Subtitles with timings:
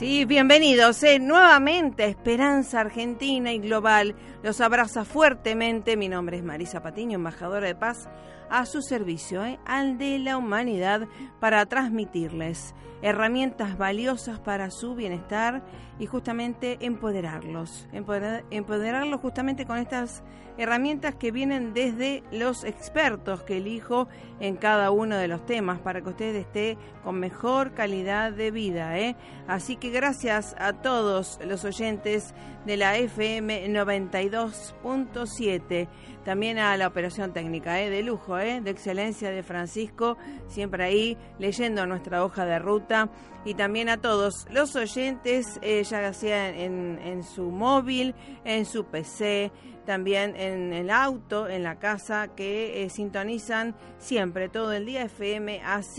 [0.00, 4.14] Sí, bienvenidos eh, nuevamente a Esperanza Argentina y Global.
[4.42, 5.94] Los abraza fuertemente.
[5.98, 8.08] Mi nombre es Marisa Patiño, embajadora de paz,
[8.50, 15.62] a su servicio, eh, al de la humanidad, para transmitirles herramientas valiosas para su bienestar
[15.98, 17.88] y justamente empoderarlos.
[17.92, 20.22] empoderarlos justamente con estas
[20.58, 24.08] herramientas que vienen desde los expertos que elijo
[24.40, 28.98] en cada uno de los temas para que usted esté con mejor calidad de vida.
[28.98, 29.16] ¿eh?
[29.46, 35.88] Así que gracias a todos los oyentes de la FM 92.7,
[36.24, 37.88] también a la operación técnica ¿eh?
[37.88, 38.60] de lujo, ¿eh?
[38.60, 43.08] de excelencia de Francisco, siempre ahí leyendo nuestra hoja de ruta
[43.44, 48.84] y también a todos los oyentes, eh, ya sea en, en su móvil, en su
[48.84, 49.50] PC,
[49.86, 55.62] también en el auto, en la casa, que eh, sintonizan siempre, todo el día, FM
[55.64, 55.98] AZ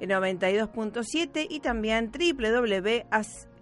[0.00, 2.10] 92.7 y también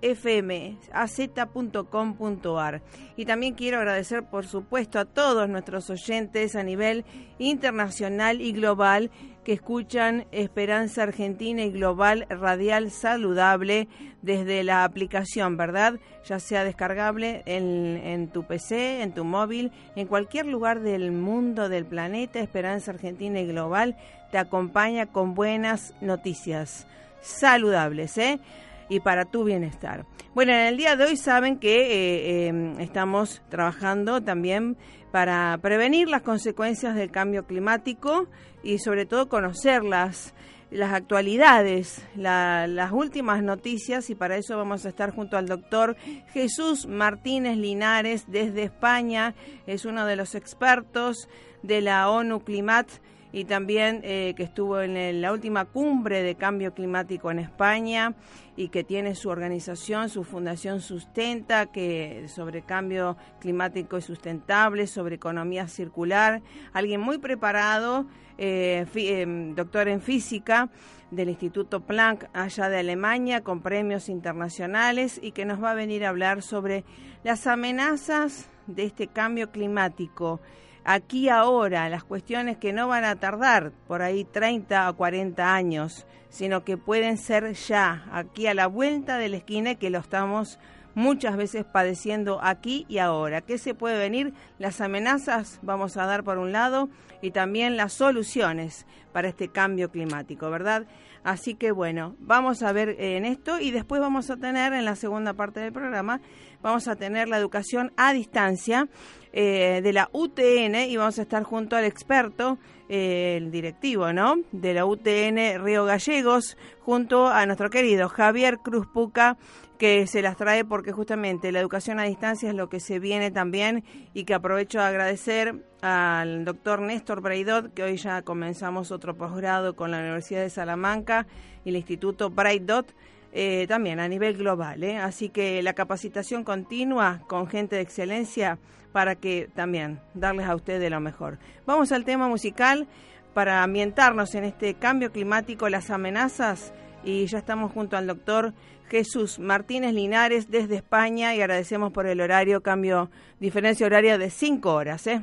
[0.00, 2.82] www.fmaz.com.ar.
[3.16, 7.04] Y también quiero agradecer, por supuesto, a todos nuestros oyentes a nivel
[7.38, 9.10] internacional y global
[9.44, 13.88] que escuchan Esperanza Argentina y Global Radial Saludable
[14.20, 15.98] desde la aplicación, ¿verdad?
[16.26, 21.70] Ya sea descargable en, en, tu PC, en tu móvil, en cualquier lugar del mundo,
[21.70, 23.96] del planeta, Esperanza Argentina y Global
[24.30, 26.86] te acompaña con buenas noticias
[27.20, 28.40] saludables, ¿eh?
[28.90, 30.04] Y para tu bienestar.
[30.34, 34.76] Bueno, en el día de hoy saben que eh, eh, estamos trabajando también
[35.10, 38.28] para prevenir las consecuencias del cambio climático
[38.62, 40.34] y sobre todo conocer las,
[40.80, 45.96] actualidades, las últimas noticias y para eso vamos a estar junto al doctor
[46.32, 49.34] Jesús Martínez Linares desde España,
[49.66, 51.28] es uno de los expertos
[51.62, 52.88] de la ONU Climat
[53.32, 58.14] y también eh, que estuvo en la última cumbre de cambio climático en España
[58.56, 65.16] y que tiene su organización, su fundación Sustenta, que sobre cambio climático y sustentable, sobre
[65.16, 66.42] economía circular,
[66.72, 68.06] alguien muy preparado,
[68.38, 70.70] eh, eh, doctor en física
[71.10, 76.04] del Instituto Planck allá de Alemania con premios internacionales y que nos va a venir
[76.04, 76.84] a hablar sobre
[77.24, 80.40] las amenazas de este cambio climático
[80.84, 86.06] aquí ahora, las cuestiones que no van a tardar por ahí 30 o 40 años,
[86.28, 90.58] sino que pueden ser ya, aquí a la vuelta de la esquina, que lo estamos
[90.94, 93.40] muchas veces padeciendo aquí y ahora.
[93.40, 94.34] ¿Qué se puede venir?
[94.58, 96.88] Las amenazas vamos a dar por un lado
[97.22, 100.86] y también las soluciones para este cambio climático, ¿verdad?
[101.22, 104.96] Así que bueno, vamos a ver en esto y después vamos a tener en la
[104.96, 106.20] segunda parte del programa,
[106.62, 108.88] vamos a tener la educación a distancia
[109.32, 114.36] eh, de la UTN y vamos a estar junto al experto, eh, el directivo, ¿no?
[114.50, 119.38] De la UTN Río Gallegos, junto a nuestro querido Javier Cruz Puca,
[119.78, 123.30] que se las trae porque justamente la educación a distancia es lo que se viene
[123.30, 129.16] también y que aprovecho a agradecer al doctor Néstor Braidot, que hoy ya comenzamos otro
[129.16, 131.26] posgrado con la Universidad de Salamanca
[131.64, 132.94] y el Instituto Braidot
[133.32, 134.82] eh, también a nivel global.
[134.82, 134.96] ¿eh?
[134.96, 138.58] Así que la capacitación continua con gente de excelencia
[138.92, 141.38] para que también darles a ustedes lo mejor.
[141.66, 142.88] Vamos al tema musical
[143.34, 146.72] para ambientarnos en este cambio climático, las amenazas
[147.04, 148.52] y ya estamos junto al doctor
[148.88, 154.74] Jesús Martínez Linares desde España y agradecemos por el horario, cambio, diferencia horaria de cinco
[154.74, 155.06] horas.
[155.06, 155.22] ¿eh?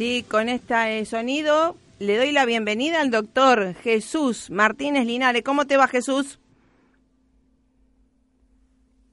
[0.00, 5.42] Sí, con este sonido le doy la bienvenida al doctor Jesús Martínez Linares.
[5.42, 6.40] ¿Cómo te va Jesús?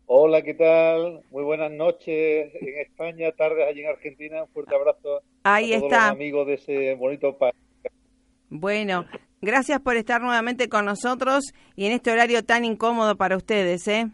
[0.06, 1.24] Hola, ¿qué tal?
[1.30, 4.44] Muy buenas noches en España, tardes allí en Argentina.
[4.44, 6.04] Un fuerte abrazo Ahí a todos está.
[6.04, 7.56] los amigos de ese bonito país.
[8.50, 9.08] Bueno,
[9.42, 14.08] gracias por estar nuevamente con nosotros y en este horario tan incómodo para ustedes, ¿eh?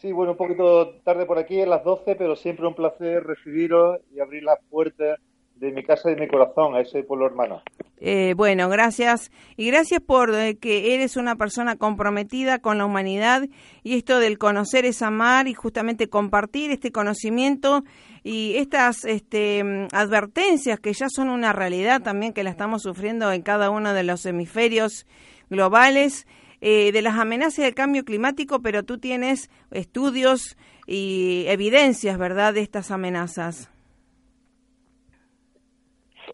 [0.00, 3.98] Sí, bueno, un poquito tarde por aquí, a las 12, pero siempre un placer recibiros
[4.14, 5.18] y abrir las puertas
[5.56, 7.62] de mi casa y de mi corazón a ese pueblo hermano.
[8.00, 9.32] Eh, bueno, gracias.
[9.56, 13.48] Y gracias por eh, que eres una persona comprometida con la humanidad
[13.82, 17.82] y esto del conocer es amar y justamente compartir este conocimiento
[18.22, 23.32] y estas este, mm, advertencias que ya son una realidad también que la estamos sufriendo
[23.32, 25.06] en cada uno de los hemisferios
[25.50, 26.24] globales.
[26.60, 30.56] Eh, de las amenazas del cambio climático, pero tú tienes estudios
[30.86, 33.70] y evidencias, ¿verdad?, de estas amenazas.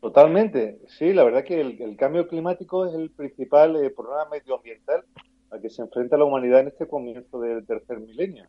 [0.01, 5.05] Totalmente, sí, la verdad que el, cambio climático es el principal eh, problema medioambiental
[5.51, 8.47] al que se enfrenta la humanidad en este comienzo del tercer milenio.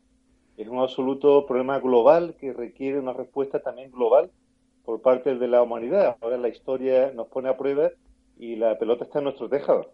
[0.58, 4.32] Es un absoluto problema global que requiere una respuesta también global
[4.86, 6.16] por parte de la humanidad.
[6.22, 7.92] Ahora la historia nos pone a prueba
[8.38, 9.92] y la pelota está en nuestro tejado.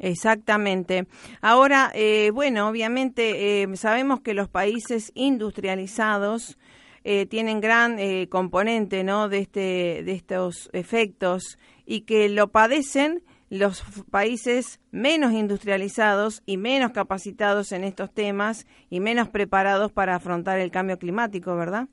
[0.00, 1.06] Exactamente.
[1.42, 6.58] Ahora, eh, bueno, obviamente eh, sabemos que los países industrializados
[7.04, 9.28] eh, tienen gran eh, componente, ¿no?
[9.28, 16.92] De este, de estos efectos y que lo padecen los países menos industrializados y menos
[16.92, 21.88] capacitados en estos temas y menos preparados para afrontar el cambio climático, ¿verdad?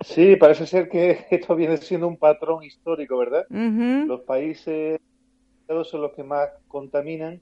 [0.00, 3.46] Sí, parece ser que esto viene siendo un patrón histórico, ¿verdad?
[3.48, 5.00] Los países
[5.84, 7.40] son los que más contaminan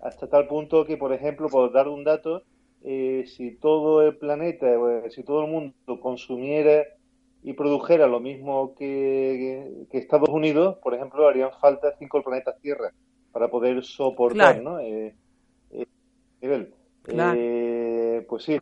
[0.00, 2.42] hasta tal punto que, por ejemplo, por dar un dato,
[2.82, 6.84] eh, si todo el planeta, eh, si todo el mundo consumiera
[7.42, 12.92] y produjera lo mismo que, que Estados Unidos, por ejemplo, harían falta cinco planetas Tierra
[13.32, 14.62] para poder soportar, Claro.
[14.62, 14.80] ¿no?
[14.80, 15.14] Eh,
[15.70, 15.86] eh,
[16.40, 16.74] nivel.
[17.02, 17.38] Claro.
[17.40, 18.58] Eh, pues sí,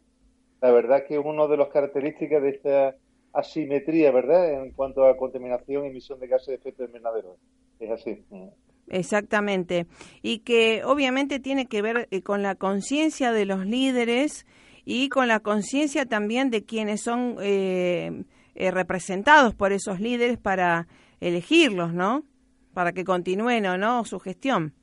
[0.61, 2.97] la verdad que una de las características de esta
[3.33, 4.63] asimetría, ¿verdad?
[4.65, 7.37] En cuanto a contaminación y emisión de gases de efecto invernadero.
[7.81, 8.25] Es así.
[8.89, 9.87] Exactamente.
[10.23, 14.47] Y que obviamente tiene que ver eh, con la conciencia de los líderes
[14.85, 20.87] y con la conciencia también de quienes son eh, eh, representados por esos líderes para
[21.21, 22.25] elegirlos, ¿no?
[22.73, 24.75] Para que continúen o no su gestión.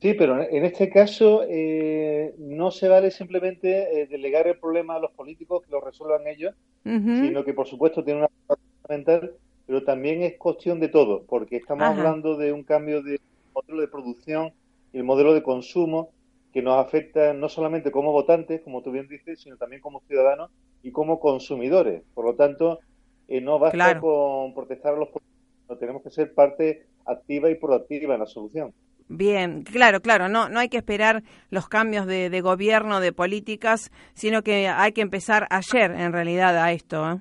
[0.00, 4.98] Sí, pero en este caso eh, no se vale simplemente eh, delegar el problema a
[4.98, 6.54] los políticos que lo resuelvan ellos,
[6.84, 9.32] sino que por supuesto tiene una parte fundamental,
[9.66, 11.96] pero también es cuestión de todo, porque estamos Ajá.
[11.96, 13.20] hablando de un cambio de
[13.54, 14.52] modelo de producción
[14.92, 16.10] y el modelo de consumo
[16.52, 20.50] que nos afecta no solamente como votantes, como tú bien dices, sino también como ciudadanos
[20.82, 22.02] y como consumidores.
[22.14, 22.78] Por lo tanto,
[23.26, 24.00] eh, no basta Claro.
[24.00, 28.72] con protestar a los políticos, tenemos que ser parte activa y proactiva en la solución.
[29.08, 33.90] Bien, claro, claro, no, no hay que esperar los cambios de, de gobierno, de políticas,
[34.14, 37.12] sino que hay que empezar ayer, en realidad, a esto.
[37.12, 37.20] ¿eh?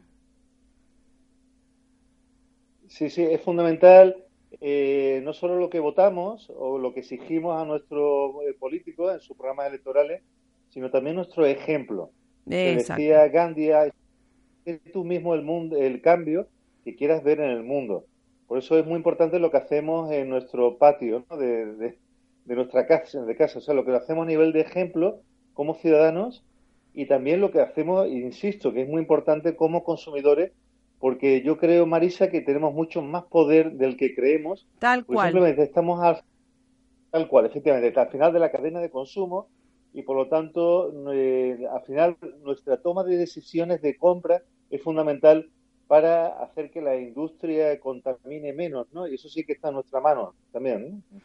[2.96, 4.16] Sí, sí, es fundamental
[4.62, 9.20] eh, no solo lo que votamos o lo que exigimos a nuestros eh, políticos en
[9.22, 10.22] sus programas electorales,
[10.70, 12.14] sino también nuestro ejemplo.
[12.62, 12.94] Que Exacto.
[13.06, 13.90] decía Gandhi, "Ah,
[14.66, 16.50] es tú mismo el mundo, el cambio
[16.84, 18.08] que quieras ver en el mundo.
[18.48, 21.38] Por eso es muy importante lo que hacemos en nuestro patio ¿no?
[21.38, 22.00] de, de-
[22.46, 25.22] de nuestra casa, de casa, o sea, lo que hacemos a nivel de ejemplo
[25.54, 26.46] como ciudadanos
[26.94, 30.54] y también lo que hacemos, insisto, que es muy importante como consumidores,
[31.04, 35.34] porque yo creo, Marisa, que tenemos mucho más poder del que creemos, Tal cual.
[35.34, 36.22] simplemente estamos al,
[37.12, 39.50] tal cual, efectivamente, al final de la cadena de consumo
[39.94, 45.50] y por lo tanto, eh, al final nuestra toma de decisiones de compra es fundamental
[45.88, 49.06] para hacer que la industria contamine menos, ¿no?
[49.06, 51.20] Y eso sí que está en nuestra mano también, ¿no?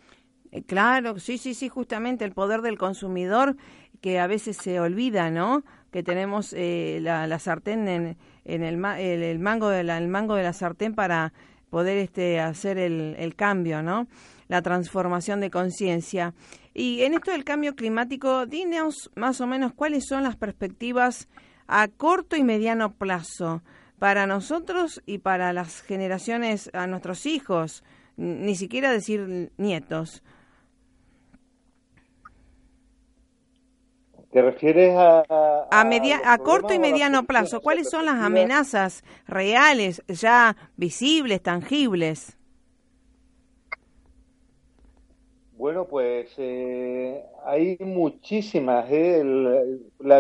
[0.51, 3.55] Eh, Claro, sí, sí, sí, justamente el poder del consumidor
[4.01, 5.63] que a veces se olvida, ¿no?
[5.91, 10.43] Que tenemos eh, la, la sartén en, el, el, mango de la, el mango de
[10.43, 11.33] la sartén para
[11.71, 14.07] poder este hacer el, el cambio, ¿no?
[14.49, 16.35] La transformación de conciencia.
[16.75, 21.29] Y en esto del cambio climático, dinos más o menos cuáles son las perspectivas
[21.67, 23.63] a corto y mediano plazo
[23.99, 27.83] para nosotros y para las generaciones, a nuestros hijos,
[28.17, 30.23] ni siquiera decir nietos.
[34.31, 35.23] ¿Te refieres a,
[35.71, 37.61] A, media- los a corto y a mediano plazo?
[37.63, 42.37] ¿cuáles son las amenazas reales, ya visibles, tangibles?
[45.53, 48.87] Bueno, pues eh, hay muchísimas.
[48.91, 49.23] ¿eh?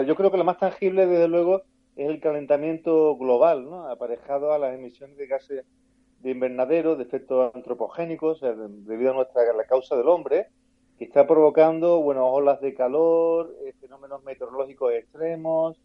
[0.07, 1.63] yo creo que la más tangible, desde luego,
[1.95, 3.87] es el calentamiento global, ¿no?
[3.89, 5.65] aparejado a las emisiones de gases
[6.21, 10.49] de invernadero, de efectos antropogénicos, debido a nuestra la causa del hombre,
[10.99, 15.79] que está provocando bueno, olas de calor, eh, fenómenos meteorológicos extremos,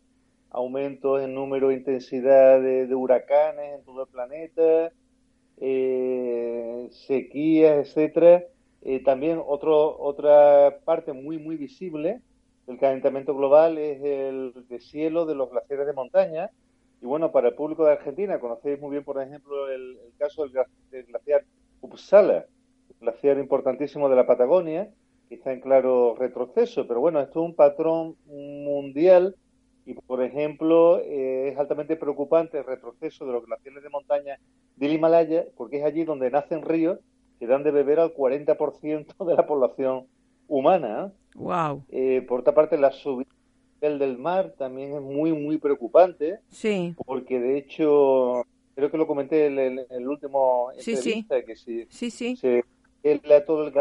[0.50, 4.92] aumentos en número e intensidad de, huracanes en todo el planeta,
[5.58, 8.44] eh, sequías, etcétera
[8.86, 12.22] eh, también otro, otra parte muy, muy visible
[12.68, 16.50] del calentamiento global es el deshielo de los glaciares de montaña.
[17.02, 21.06] Y bueno, para el público de Argentina, conocéis muy bien, por ejemplo, el, caso del,
[21.06, 21.46] glaciar
[21.82, 22.46] Uppsala,
[23.00, 24.90] glaciar importantísimo de la Patagonia,
[25.34, 26.88] está en claro retroceso.
[26.88, 29.36] Pero bueno, esto es un patrón mundial
[29.86, 34.40] y, por ejemplo, eh, es altamente preocupante el retroceso de los glaciares de montaña
[34.76, 37.00] del Himalaya, porque es allí donde nacen ríos
[37.40, 40.08] que dan de beber al 40% de la población
[40.48, 41.12] humana.
[41.36, 41.84] Wow.
[41.90, 43.30] Eh, por otra parte, la subida
[43.82, 46.40] del mar también es muy, muy preocupante.
[46.50, 46.96] Sí.
[47.06, 49.60] Porque de hecho, creo que lo comenté en
[49.90, 52.36] el, último entrevista, que si sí, sí.
[52.38, 52.64] se
[53.46, 53.74] todo el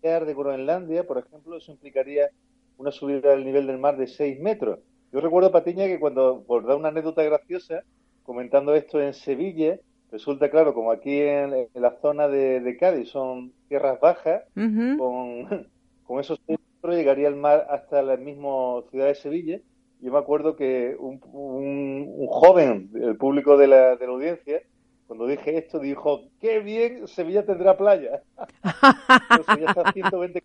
[0.00, 2.30] glaciar de Groenlandia, por ejemplo, eso implicaría
[2.78, 4.78] una subida del nivel del mar de 6 metros.
[5.12, 7.82] Yo recuerdo, Patiña, que cuando, por dar una anécdota graciosa,
[8.22, 9.78] comentando esto en Sevilla,
[10.10, 15.68] Resulta claro, como aquí en, la zona de, Cádiz son tierras bajas, con,
[16.04, 19.60] con, esos centros llegaría el mar hasta la misma ciudad de Sevilla.
[20.00, 24.62] Yo me acuerdo que un, un, joven, el público de la, de la audiencia,
[25.10, 28.22] cuando dije esto, dijo, qué bien, Sevilla tendrá playa.
[29.44, 30.44] Sevilla está 120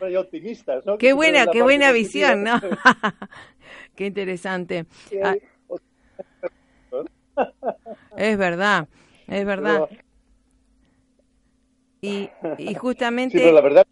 [0.00, 0.98] Qué optimistas, ¿no?
[0.98, 2.60] Qué buena, qué buena visión, ¿no?
[3.94, 4.86] qué interesante.
[8.16, 8.88] Es verdad,
[9.28, 9.88] es verdad.
[12.00, 13.86] Y, y justamente la verdad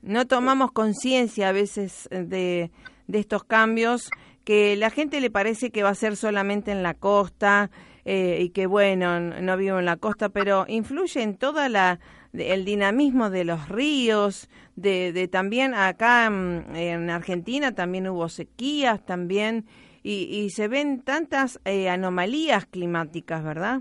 [0.00, 2.70] no tomamos conciencia a veces de,
[3.06, 4.08] de estos cambios
[4.44, 7.70] que la gente le parece que va a ser solamente en la costa
[8.04, 12.00] eh, y que bueno no vivo en la costa pero influye en toda la
[12.32, 19.66] el dinamismo de los ríos de, de también acá en Argentina también hubo sequías también
[20.02, 23.80] y, se ven tantas eh, anomalías climáticas, ¿verdad?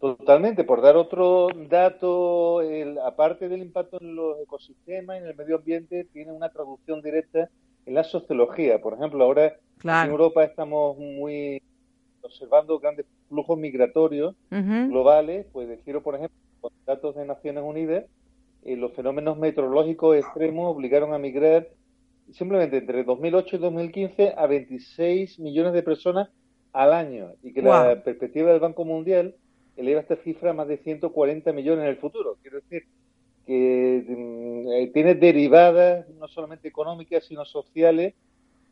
[0.00, 2.60] Totalmente, por dar otro dato,
[3.04, 7.48] aparte del impacto en los ecosistemas, en el medio ambiente, tiene una traducción directa
[7.86, 8.80] en la sociología.
[8.80, 11.62] Por ejemplo, ahora en Europa estamos muy
[12.22, 18.04] observando grandes flujos migratorios globales, pues de por ejemplo, con datos de Naciones Unidas,
[18.62, 21.68] eh, los fenómenos meteorológicos extremos obligaron a migrar
[22.32, 26.30] simplemente entre 2008 y 2015 a 26 millones de personas
[26.72, 29.34] al año y que la perspectiva del Banco Mundial
[29.76, 32.38] eleva esta cifra a más de 140 millones en el futuro.
[32.40, 32.84] Quiero decir
[33.46, 38.14] que mm, eh, tiene derivadas no solamente económicas sino sociales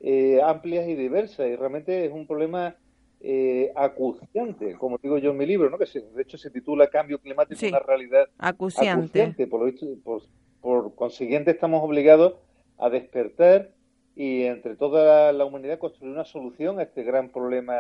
[0.00, 2.76] eh, amplias y diversas y realmente es un problema
[3.21, 5.79] eh, acuciante, como digo yo en mi libro, ¿no?
[5.79, 9.47] que de hecho se titula Cambio climático, una realidad acuciante.
[9.47, 10.23] Por, por,
[10.61, 12.35] por consiguiente estamos obligados
[12.79, 13.71] a despertar
[14.14, 17.75] y entre toda la humanidad construir una solución a este gran problema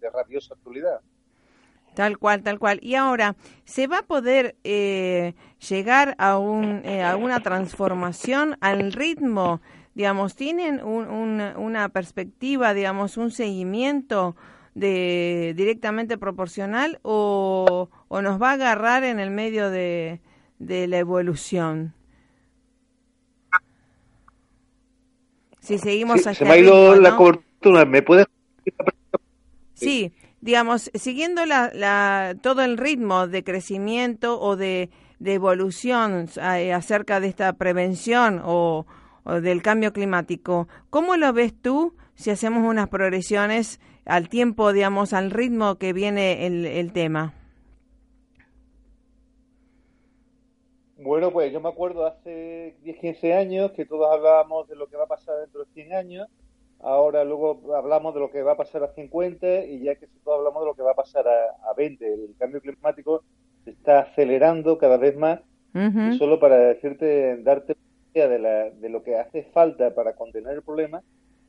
[0.00, 1.00] de, rabiosa actualidad.
[1.94, 2.78] Tal cual, tal cual.
[2.82, 5.34] Y ahora, ¿se va a poder eh,
[5.68, 9.60] llegar a, un, eh, a una transformación al ritmo?
[9.94, 14.36] Digamos, ¿tienen una perspectiva, digamos, un seguimiento
[14.74, 20.20] de directamente proporcional o, o nos va a agarrar en el medio de,
[20.58, 21.94] de la evolución?
[25.70, 28.26] si seguimos Se me ha ido la cobertura, ¿me puedes...?
[29.74, 34.90] Sí, digamos, siguiendo la, todo el ritmo de crecimiento o de,
[35.24, 38.86] evolución eh, acerca de esta prevención o,
[39.42, 45.30] del cambio climático, ¿cómo lo ves tú si hacemos unas progresiones al tiempo, digamos, al
[45.30, 47.34] ritmo que viene el, el tema?
[51.02, 54.96] Bueno, pues yo me acuerdo hace 10, 15 años que todos hablábamos de lo que
[54.96, 56.28] va a pasar dentro de 100 años.
[56.82, 60.38] Ahora luego hablamos de lo que va a pasar a 50 y ya que todos
[60.38, 62.04] hablamos de lo que va a pasar a, 20.
[62.06, 63.22] El cambio climático
[63.64, 65.40] se está acelerando cada vez más.
[65.72, 67.76] Y solo para decirte, darte
[68.12, 71.00] idea de, la, de lo que hace falta para contener el problema,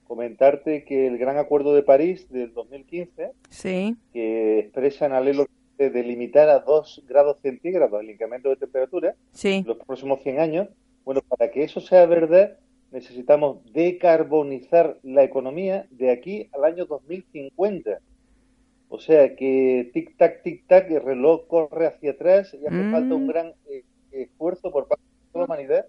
[0.04, 3.96] comentarte que el Gran Acuerdo de París del 2015, sí.
[4.14, 5.48] que expresa en alelo
[5.78, 10.68] de limitar a 2 grados centígrados el incremento de temperatura en los próximos 100 años,
[11.04, 12.58] bueno, para que eso sea verdad,
[12.92, 18.00] necesitamos decarbonizar la economía de aquí al año 2050.
[18.90, 23.28] O sea que tic-tac, tic-tac, el reloj corre hacia atrás y hace falta un Mm.
[23.28, 25.86] gran eh, esfuerzo por parte de la humanidad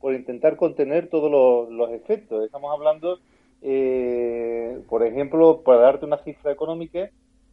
[0.00, 2.44] por intentar contener todos los, los efectos.
[2.44, 3.20] Estamos hablando,
[3.62, 7.10] eh, por ejemplo, para darte una cifra económica,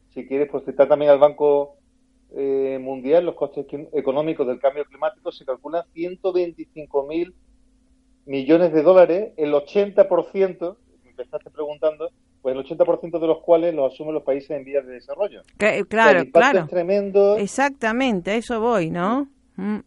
[0.10, 1.76] si quieres, pues citar también al Banco
[2.32, 7.36] eh, Mundial, los costes económicos del cambio climático se calculan 125 mil
[8.28, 12.10] millones de dólares, el 80%, me empezaste preguntando,
[12.42, 15.42] pues el 80% de los cuales los asumen los países en vías de desarrollo.
[15.58, 16.60] Que- O sea, claro, el claro.
[16.60, 17.38] es tremendo.
[17.38, 19.28] Exactamente, a eso voy, ¿no?
[19.56, 19.80] Mm,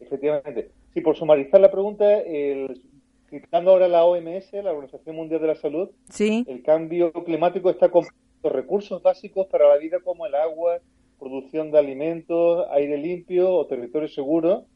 [0.00, 0.70] Efectivamente.
[0.92, 2.80] Sí, por sumarizar la pregunta, el,
[3.28, 7.88] citando ahora la OMS, la Organización Mundial de la Salud, Sí, el cambio climático está
[7.88, 8.04] por
[8.44, 10.78] recursos básicos para la vida como el agua,
[11.18, 14.66] producción de alimentos, aire limpio o territorio seguro.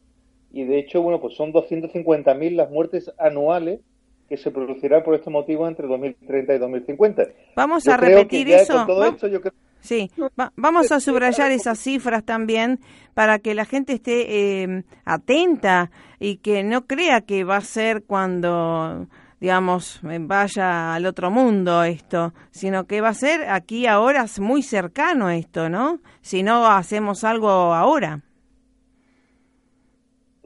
[0.51, 3.81] Y de hecho, bueno, pues son 250.000 las muertes anuales
[4.27, 7.23] que se producirán por este motivo entre 2030 y 2050.
[7.55, 8.73] vamos Yo a repetir eso.
[8.73, 12.79] Con todo Va- esto, yo creo Sí, va- vamos a subrayar esas cifras también
[13.13, 15.89] para que la gente esté eh, atenta
[16.19, 19.07] y que no crea que va a ser cuando,
[19.39, 25.29] digamos, vaya al otro mundo esto, sino que va a ser aquí ahora muy cercano
[25.29, 25.99] esto, ¿no?
[26.21, 28.19] Si no hacemos algo ahora.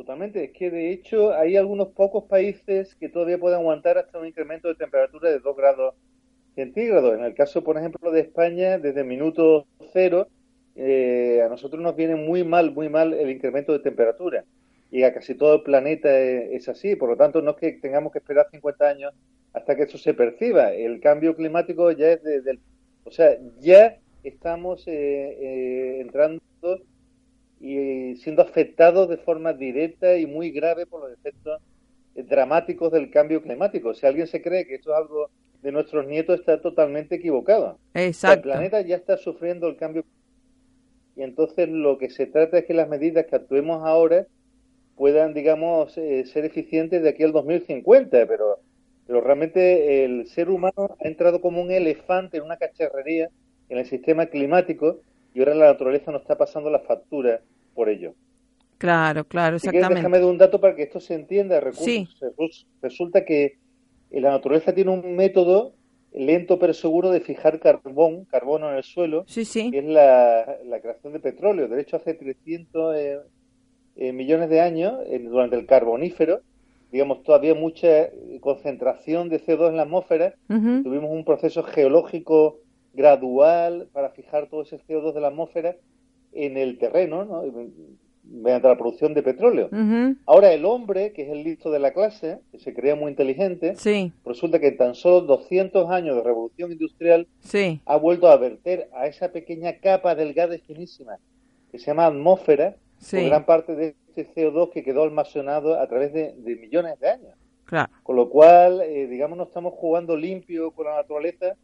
[0.04, 4.28] Totalmente, es que de hecho hay algunos pocos países que todavía pueden aguantar hasta un
[4.28, 5.96] incremento de temperatura de 2 grados
[6.56, 7.18] centígrados.
[7.18, 10.28] En el caso, por ejemplo, de España, desde minuto cero,
[10.76, 14.44] eh, a nosotros nos viene muy mal, muy mal el incremento de temperatura.
[14.92, 16.98] Y a casi todo el planeta eh, es así.
[16.98, 19.14] Por lo tanto, no es que tengamos que esperar 50 años
[19.54, 20.74] hasta que eso se perciba.
[20.74, 22.60] El cambio climático ya es desde el...
[23.06, 24.92] O sea, ya estamos eh,
[25.40, 26.42] eh, entrando
[27.64, 31.62] y siendo afectados de forma directa y muy grave por los efectos
[32.14, 33.94] eh, dramáticos del cambio climático.
[33.94, 35.30] Si alguien se cree que esto es algo
[35.62, 37.80] de nuestros nietos, está totalmente equivocado.
[38.34, 40.04] El planeta ya está sufriendo el cambio
[41.16, 44.28] y entonces lo que se trata es que las medidas que actuemos ahora
[44.98, 48.60] puedan, digamos, eh, ser eficientes de aquí al 2050, pero,
[49.08, 53.30] pero realmente el ser humano ha entrado como un elefante en una cacharrería
[53.70, 55.00] en el sistema climático
[55.34, 57.42] y ahora la naturaleza nos está pasando la factura
[57.74, 58.14] por ello.
[58.78, 59.96] Claro, claro, Si exactamente.
[60.02, 61.60] déjame de un dato para que esto se entienda.
[61.60, 61.86] Recursos.
[61.86, 62.08] Sí.
[62.38, 63.58] Res- Resulta que
[64.12, 65.74] la naturaleza tiene un método
[66.12, 69.72] lento pero seguro de fijar carbón, carbono en el suelo, Sí, sí.
[69.72, 71.68] que es la, la creación de petróleo.
[71.68, 73.20] De hecho, hace 300 eh,
[73.96, 76.42] eh, millones de años, eh, durante el carbonífero,
[76.92, 80.36] digamos, todavía mucha eh, concentración de CO2 en la atmósfera.
[80.48, 82.60] Tuvimos un proceso geológico
[82.94, 85.76] gradual para fijar todo ese CO2 de la atmósfera
[86.32, 87.44] en el terreno, ¿no?
[88.26, 89.68] mediante la producción de petróleo.
[89.68, 90.16] Ujú.
[90.26, 93.76] Ahora el hombre, que es el listo de la clase, que se creía muy inteligente,
[93.76, 97.82] Sí, resulta que en tan solo 200 años de revolución industrial sí.
[97.86, 101.18] ha vuelto a verter a esa pequeña capa delgada y finísima
[101.70, 103.18] que se llama atmósfera, Sí.
[103.18, 107.10] con gran parte de este CO2 que quedó almacenado a través de, de millones de
[107.10, 107.34] años.
[107.66, 107.92] Claro.
[108.04, 111.56] Con lo cual, eh, digamos, no estamos jugando limpio con la naturaleza.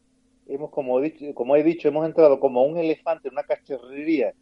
[0.50, 4.34] Hemos, como, he dicho, como he dicho, hemos entrado como un elefante en una cacharrería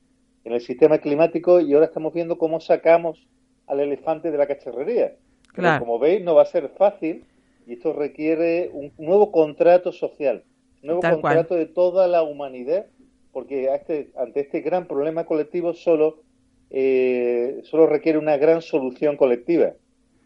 [0.46, 3.28] en el sistema climático y ahora estamos viendo cómo sacamos
[3.68, 5.16] al elefante de la cacharrería.
[5.54, 5.80] Pero Claro.
[5.86, 7.26] como veis, no va a ser fácil
[7.66, 10.44] y esto requiere un nuevo contrato social,
[10.82, 11.36] un nuevo Tal cual.
[11.36, 12.86] contrato de toda la humanidad,
[13.34, 16.22] porque este- ante este gran problema colectivo solo,
[16.70, 19.74] eh, solo requiere una gran solución colectiva.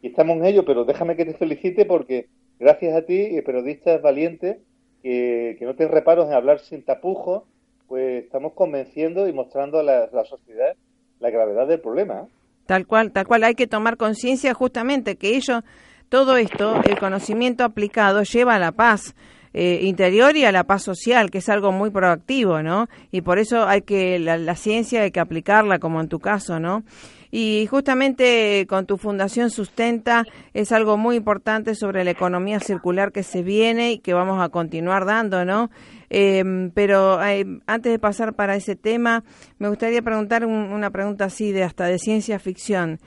[0.04, 2.28] Y estamos en ello, pero déjame que te felicite porque
[2.60, 4.58] gracias a ti, periodistas valientes,
[5.02, 7.44] que, no te reparos en hablar sin tapujos,
[7.88, 10.76] pues estamos convenciendo y mostrando a la, la sociedad
[11.20, 12.28] la gravedad del problema.
[12.66, 13.44] Tal cual, tal cual.
[13.44, 15.62] Hay que tomar conciencia justamente que ello,
[16.10, 19.16] todo esto, el conocimiento aplicado lleva a la paz
[19.54, 22.88] eh, interior y a la paz social, que es algo muy proactivo, ¿no?
[23.12, 26.60] Y por eso hay que, la, la ciencia hay que aplicarla, como en tu caso,
[26.60, 26.84] ¿no?
[27.32, 33.24] Y justamente con tu fundación Sustenta es algo muy importante sobre la economía circular que
[33.24, 35.70] se viene y que vamos a continuar dando, ¿no?
[36.10, 37.20] Eh, pero
[37.68, 39.24] antes de pasar para ese tema,
[39.60, 43.00] me gustaría preguntar un- una pregunta así de hasta de ciencia ficción.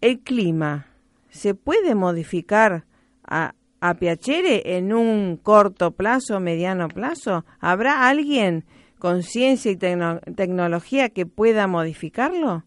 [0.00, 0.86] ¿El clima
[1.30, 2.84] se puede modificar
[3.26, 7.44] a, a Piacere en un corto plazo, mediano plazo?
[7.58, 8.64] ¿Habrá alguien
[9.00, 12.62] con ciencia y tecno- tecnología que pueda modificarlo?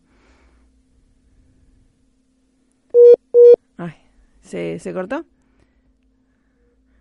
[4.48, 5.26] ¿Se, ¿se cortó?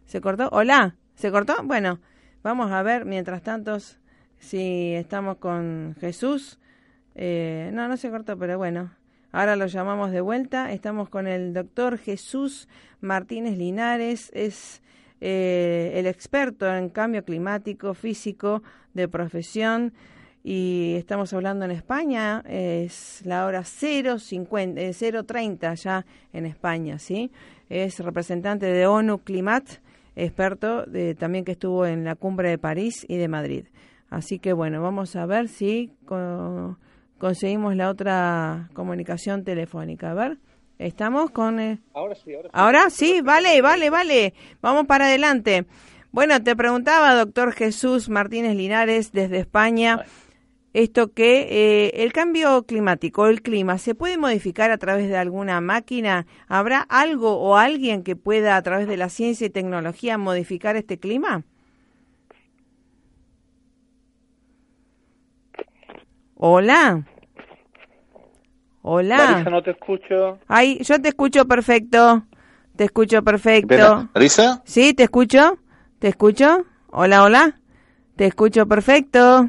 [0.05, 0.49] ¿Se cortó?
[0.53, 1.55] Hola, ¿se cortó?
[1.65, 2.01] Bueno,
[2.43, 3.79] vamos a ver mientras tanto
[4.39, 6.59] si estamos con Jesús.
[7.15, 8.93] Eh, no, no se cortó, pero bueno,
[9.33, 10.73] ahora lo llamamos de vuelta.
[10.73, 12.69] Estamos con el doctor Jesús
[13.01, 14.83] Martínez Linares, es
[15.21, 19.93] eh, el experto en cambio climático, físico, de profesión,
[20.49, 27.33] y estamos hablando en España, es la hora 0.50, 0.30 eh, ya en España, ¿sí?
[27.69, 29.65] Es representante de ONU Climat,
[30.15, 33.65] experto de, también que estuvo en la cumbre de París y de Madrid.
[34.09, 35.91] Así que bueno, vamos a ver si
[37.19, 40.13] conseguimos la otra comunicación telefónica.
[40.13, 40.39] A ver,
[40.79, 41.59] estamos con...
[41.59, 42.51] Eh, ahora sí, ahora sí.
[42.53, 44.35] Ahora sí, vale, vale, vale.
[44.63, 45.67] Vamos para adelante.
[46.13, 50.05] Bueno, te preguntaba, doctor Jesús Martínez Linares, desde España
[50.77, 55.63] esto que eh, el cambio climático, el clima, ¿se puede modificar a través de alguna
[55.63, 56.27] máquina?
[56.49, 60.99] ¿Habrá algo o alguien que pueda a través de la ciencia y tecnología modificar este
[60.99, 61.45] clima?
[66.35, 67.07] Hola.
[68.83, 69.17] Hola.
[69.17, 70.39] Marisa, no te escucho.
[70.47, 72.27] Ay, yo te escucho perfecto.
[72.77, 74.11] Te escucho perfecto.
[74.15, 74.61] ¿Marisa?
[74.67, 75.59] Sí, te escucho.
[76.01, 76.67] ¿Te escucho?
[76.89, 77.61] Hola, hola.
[78.17, 79.49] Te escucho perfecto.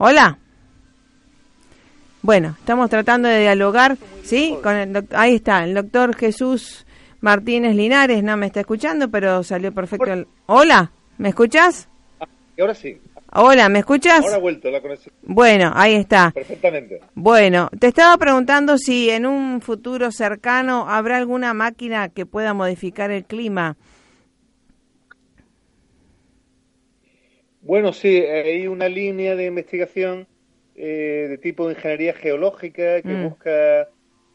[0.00, 0.38] Hola.
[2.22, 4.56] Bueno, estamos tratando de dialogar, ¿sí?
[4.62, 6.86] Con el ahí está, el doctor Jesús
[7.20, 10.26] Martínez Linares, no me está escuchando, pero salió perfecto.
[10.46, 11.88] Hola, ¿me escuchas?
[12.56, 13.00] Y ahora sí.
[13.32, 14.24] Hola, ¿me escuchas?
[14.24, 15.14] Ahora vuelto la conexión.
[15.22, 16.30] Bueno, ahí está.
[16.30, 17.00] Perfectamente.
[17.14, 23.10] Bueno, te estaba preguntando si en un futuro cercano habrá alguna máquina que pueda modificar
[23.10, 23.76] el clima.
[27.68, 30.26] Bueno, sí, hay una línea de investigación
[30.74, 33.28] eh, de tipo de ingeniería geológica que mm.
[33.28, 33.90] busca,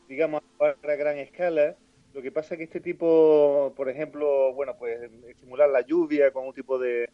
[0.08, 1.76] digamos, a gran escala.
[2.14, 6.46] Lo que pasa es que este tipo, por ejemplo, bueno, pues estimular la lluvia con
[6.46, 7.10] un tipo de,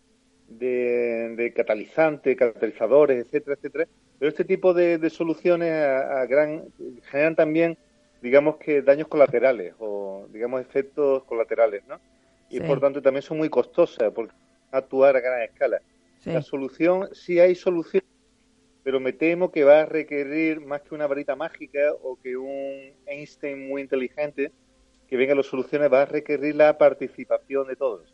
[0.49, 3.87] de, catalizante, catalizadores, etcétera, etcétera.
[4.19, 6.65] Pero este tipo de, soluciones a, gran
[7.03, 7.77] generan también,
[8.21, 11.97] digamos que daños colaterales o, digamos, efectos colaterales, ¿no?
[12.49, 14.33] Y por tanto también son muy costosas porque
[14.69, 15.81] actuar a gran escala.
[16.25, 18.03] La solución, sí hay solución,
[18.83, 22.93] pero me temo que va a requerir más que una varita mágica o que un
[23.05, 24.51] Einstein muy inteligente
[25.09, 28.13] que venga a las soluciones, va a requerir la participación de todos.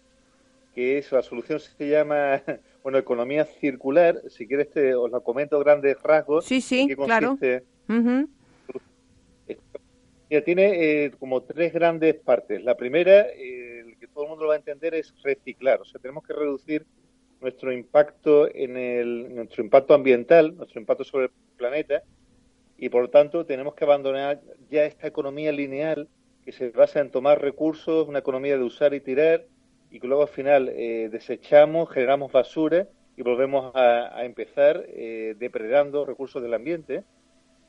[0.73, 2.41] Que es, la solución se llama,
[2.83, 4.21] bueno, economía circular.
[4.29, 6.45] Si quieres, te, os lo comento grandes rasgos.
[6.45, 7.37] Sí, sí, claro.
[10.45, 12.63] tiene eh, como tres grandes partes.
[12.63, 15.81] La primera, eh, que todo el mundo lo va a entender, es reciclar.
[15.81, 16.85] O sea, tenemos que reducir
[17.45, 22.01] nuestro impacto en el nuestro impacto ambiental, nuestro impacto sobre el planeta
[22.75, 26.08] y por lo tanto tenemos que abandonar ya esta economía lineal
[26.43, 29.45] que se basa en tomar recursos, una economía de usar y tirar
[29.91, 36.03] y que luego al final eh, desechamos, generamos basura y volvemos a, empezar eh, depredando
[36.03, 37.03] recursos del ambiente.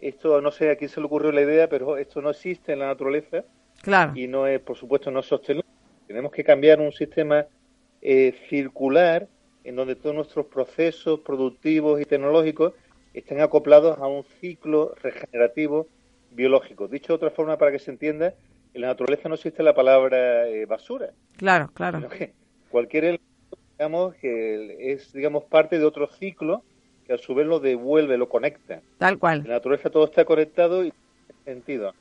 [0.01, 2.79] Esto no sé a quién se le ocurrió la idea, pero esto no existe en
[2.79, 3.45] la naturaleza
[3.83, 4.13] claro.
[4.15, 5.69] y no es, por supuesto, no sostenible.
[6.07, 7.47] Tenemos que cambiar un sistema
[8.01, 9.29] eh, circular
[9.67, 12.73] en donde todos nuestros procesos productivos y tecnológicos
[13.13, 15.89] estén acoplados a un ciclo regenerativo
[16.31, 16.87] biológico.
[16.87, 18.35] Dicho de otra forma, para que se entienda,
[18.75, 21.11] en la naturaleza no existe la palabra eh, basura.
[21.37, 22.09] Claro, claro.
[22.71, 26.63] cualquier elemento, digamos, que es, digamos, parte de otro ciclo
[27.05, 28.83] que a su vez lo devuelve, lo conecta.
[28.99, 29.41] Tal cual.
[29.41, 31.93] En la naturaleza todo está conectado y tiene sentido.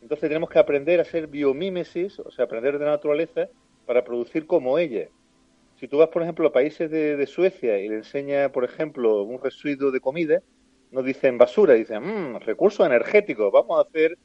[0.00, 3.48] Entonces tenemos que aprender a hacer biomímesis, o sea, aprender de la naturaleza
[3.86, 5.06] para producir como ella.
[5.82, 9.42] Si tú vas, por ejemplo, a países de, Suecia y le enseñas, por ejemplo, un
[9.42, 10.40] residuo de comida,
[10.92, 13.50] no dicen basura, dicen mmm, recursos energéticos.
[13.52, 14.16] Vamos a hacer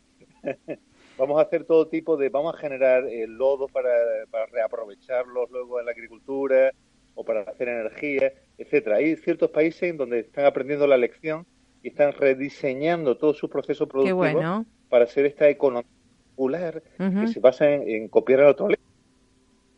[1.17, 3.89] vamos a hacer todo tipo de, vamos a generar el lodo para,
[4.29, 6.71] para reaprovecharlos luego en la agricultura
[7.15, 8.97] o para hacer energía, etcétera.
[8.97, 11.43] Hay ciertos países en donde están aprendiendo la lección
[11.81, 15.89] y están rediseñando todo su proceso productivo para hacer esta economía
[16.35, 18.83] popular que se basa en, copiar a la naturaleza.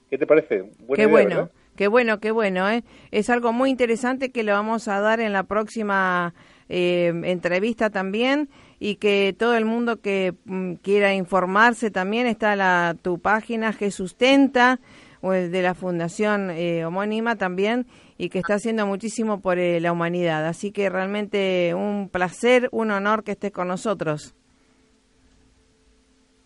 [0.10, 0.70] ¿Qué te parece?
[0.94, 1.50] Qué bueno.
[1.80, 2.70] Qué bueno, qué bueno.
[2.70, 2.84] ¿eh?
[3.10, 6.34] Es algo muy interesante que le vamos a dar en la próxima
[6.68, 8.50] eh, entrevista también
[8.82, 13.92] y que todo el mundo que mm, quiera informarse también está la, tu página que
[13.92, 14.82] sustenta
[15.22, 17.88] de la fundación eh, homónima también
[18.18, 20.46] y que está haciendo muchísimo por eh, la humanidad.
[20.48, 24.36] Así que realmente un placer, un honor que estés con nosotros.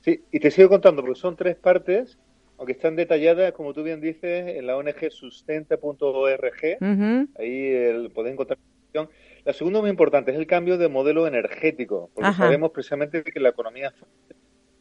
[0.02, 2.20] Sí, y te sigo contando porque son tres partes
[2.64, 6.78] aunque están detalladas, como tú bien dices, en la ONG sustenta.org.
[7.38, 8.58] Ahí el, podéis encontrar
[9.44, 13.50] La segunda muy importante es el cambio de modelo energético, porque sabemos precisamente que la
[13.50, 13.94] economía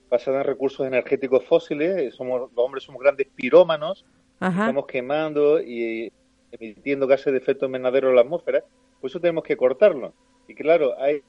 [0.09, 6.13] basada en recursos energéticos fósiles, eh, somos los hombres somos grandes pirómanos, estamos quemando y
[6.53, 8.63] emitiendo gases de efecto invernadero en la atmósfera,
[9.01, 10.15] por eso tenemos que cortarlo.
[10.47, 11.21] Y claro, hay,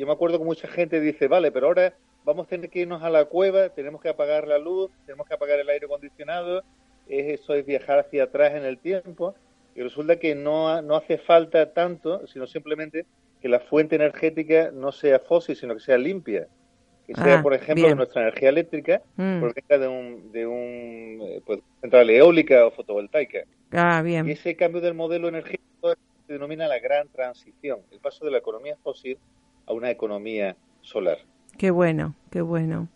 [0.00, 1.94] yo me acuerdo que mucha gente dice, vale, pero ahora
[2.26, 5.32] vamos a tener que irnos a la cueva, tenemos que apagar la luz, tenemos que
[5.34, 6.62] apagar el aire acondicionado,
[7.08, 9.34] es eso es viajar hacia atrás en el tiempo
[9.74, 13.06] y resulta que no, no hace falta tanto, sino simplemente
[13.40, 16.48] que la fuente energética no sea fósil, sino que sea limpia.
[17.06, 17.96] Que sea, Ah, por ejemplo, bien.
[17.96, 19.38] nuestra energía eléctrica Mm.
[19.40, 23.44] provenga de un, de un eh, pues, central eólica o fotovoltaica.
[23.70, 25.94] Ah, Y ese cambio del modelo energético
[26.26, 29.16] se denomina la gran transición, el paso de la economía fósil
[29.66, 31.18] a una economía solar.
[31.58, 32.88] Qué bueno, qué bueno.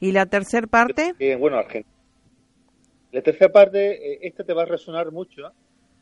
[0.00, 1.14] ¿Y la tercera parte?
[1.18, 1.94] Eh, bueno, Argentina.
[3.12, 5.52] La tercera parte, eh, esta te va a resonar mucho,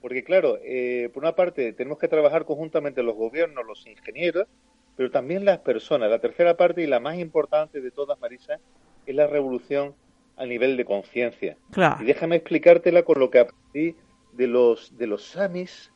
[0.00, 4.46] porque claro, eh, por una parte tenemos que trabajar conjuntamente los gobiernos, los ingenieros,
[4.96, 6.10] pero también las personas.
[6.10, 8.58] La tercera parte y la más importante de todas, Marisa,
[9.06, 9.94] es la revolución
[10.36, 11.56] a nivel de conciencia.
[11.70, 12.02] Claro.
[12.02, 13.94] Y déjame explicártela con lo que aprendí
[14.32, 15.92] de los de los samis,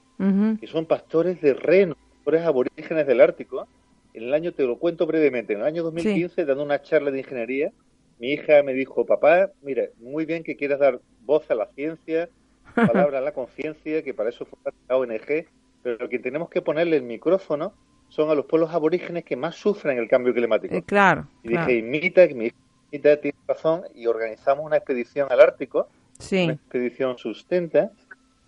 [0.61, 3.66] que son pastores de renos, pastores aborígenes del Ártico.
[4.14, 7.18] En el año, te lo cuento brevemente, en el año 2015, dando una charla de
[7.18, 7.73] ingeniería,
[8.18, 12.29] mi hija me dijo, papá, mira, muy bien que quieras dar voz a la ciencia,
[12.75, 15.46] palabra a la conciencia, que para eso fue la ONG,
[15.83, 17.73] pero lo que tenemos que ponerle el micrófono
[18.09, 20.75] son a los pueblos aborígenes que más sufren el cambio climático.
[20.75, 21.66] Eh, claro, y claro.
[21.66, 22.57] dije, imita, que mi hija
[22.90, 27.92] imita, tiene razón, y organizamos una expedición al Ártico, Sí, una expedición sustenta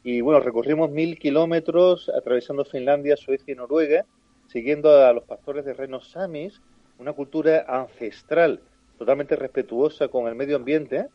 [0.05, 4.05] y bueno, recorrimos mil kilómetros atravesando Finlandia, Suecia y Noruega,
[4.53, 6.61] siguiendo a los pastores de renos samis,
[6.99, 8.61] una cultura ancestral,
[8.99, 11.07] totalmente respetuosa con el medio ambiente,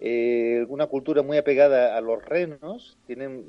[0.00, 3.44] eh, una cultura muy apegada a los renos, tienen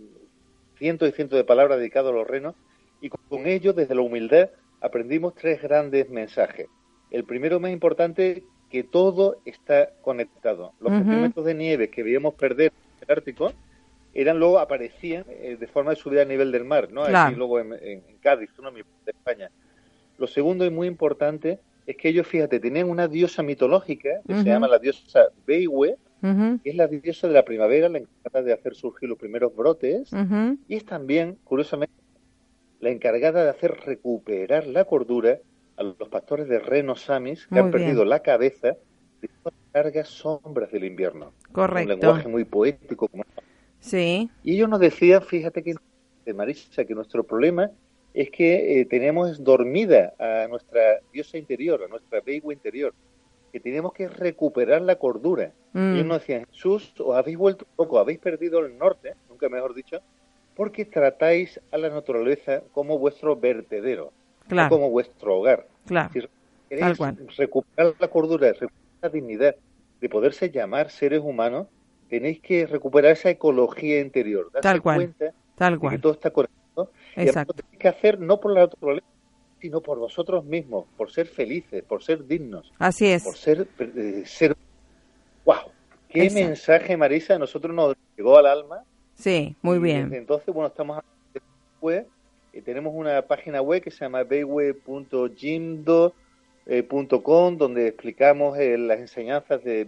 [0.78, 2.56] cientos y cientos de palabras dedicadas a los renos,
[3.02, 4.50] y con, con ello, desde la humildad,
[4.82, 6.67] aprendimos tres grandes mensajes.
[7.10, 10.74] El primero más importante, que todo está conectado.
[10.80, 13.52] Los centímetros de nieve que veíamos perder en el Ártico
[14.13, 17.06] eran luego aparecían eh, de forma de subida a nivel del mar, ¿no?
[17.06, 17.30] Claro.
[17.30, 19.49] Aquí luego en, en- en Cádiz, uno de España.
[20.17, 24.43] Lo segundo y muy importante es que ellos, fíjate, tenían una diosa mitológica que Ujú.
[24.43, 28.45] se llama la diosa Beiwe, Ujú, que es la diosa de la primavera, la encargada
[28.45, 30.58] de hacer surgir los primeros brotes, ujú.
[30.69, 31.93] y es también, curiosamente,
[32.80, 35.39] la encargada de hacer recuperar la cordura
[35.76, 37.84] a los pastores de renos samis que Muy han bien.
[37.84, 38.78] perdido la cabeza
[39.21, 41.34] de las largas sombras del invierno.
[41.47, 41.89] Un Correcto.
[41.89, 43.08] lenguaje muy poético.
[43.08, 43.23] como-
[43.84, 45.76] Sí, Y ellos nos decían, fíjate que,
[46.34, 47.69] Marisa, que nuestro problema
[48.13, 52.93] es que eh, tenemos dormida a nuestra diosa interior, a nuestra Beiwa interior,
[53.52, 55.52] que tenemos que recuperar la cordura.
[55.74, 55.96] Mm.
[55.96, 60.00] Ellos nos decían, Jesús, os habéis vuelto loco, habéis perdido el norte, nunca mejor dicho,
[60.56, 64.13] porque tratáis a la naturaleza como vuestro vertedero,
[64.48, 65.67] no como vuestro hogar.
[65.86, 66.10] claro.
[66.13, 66.22] Si
[66.69, 66.98] queréis
[67.36, 69.56] recuperar la cordura, recuperar la dignidad
[70.00, 71.67] de poderse llamar seres humanos,
[72.13, 74.97] tenéis que recuperar esa ecología interior, darse Tal cual.
[74.97, 76.02] cuenta Tal de que cual.
[76.02, 79.08] todo está conectado y lo tenéis que hacer no por la naturaleza,
[79.60, 83.23] sino por vosotros mismos, por ser felices, por ser dignos, Así es.
[83.23, 84.56] por ser eh, ser
[85.43, 85.56] wow.
[86.08, 86.47] Qué Exacto.
[86.47, 88.84] mensaje, Marisa, a nosotros nos llegó al alma.
[89.15, 90.04] Sí, muy bien.
[90.04, 91.02] Desde entonces, bueno, estamos
[91.82, 92.06] web,
[92.54, 94.23] eh, tenemos una página web que se llama
[96.65, 99.86] beiwe.jimdo.com donde explicamos eh, las enseñanzas de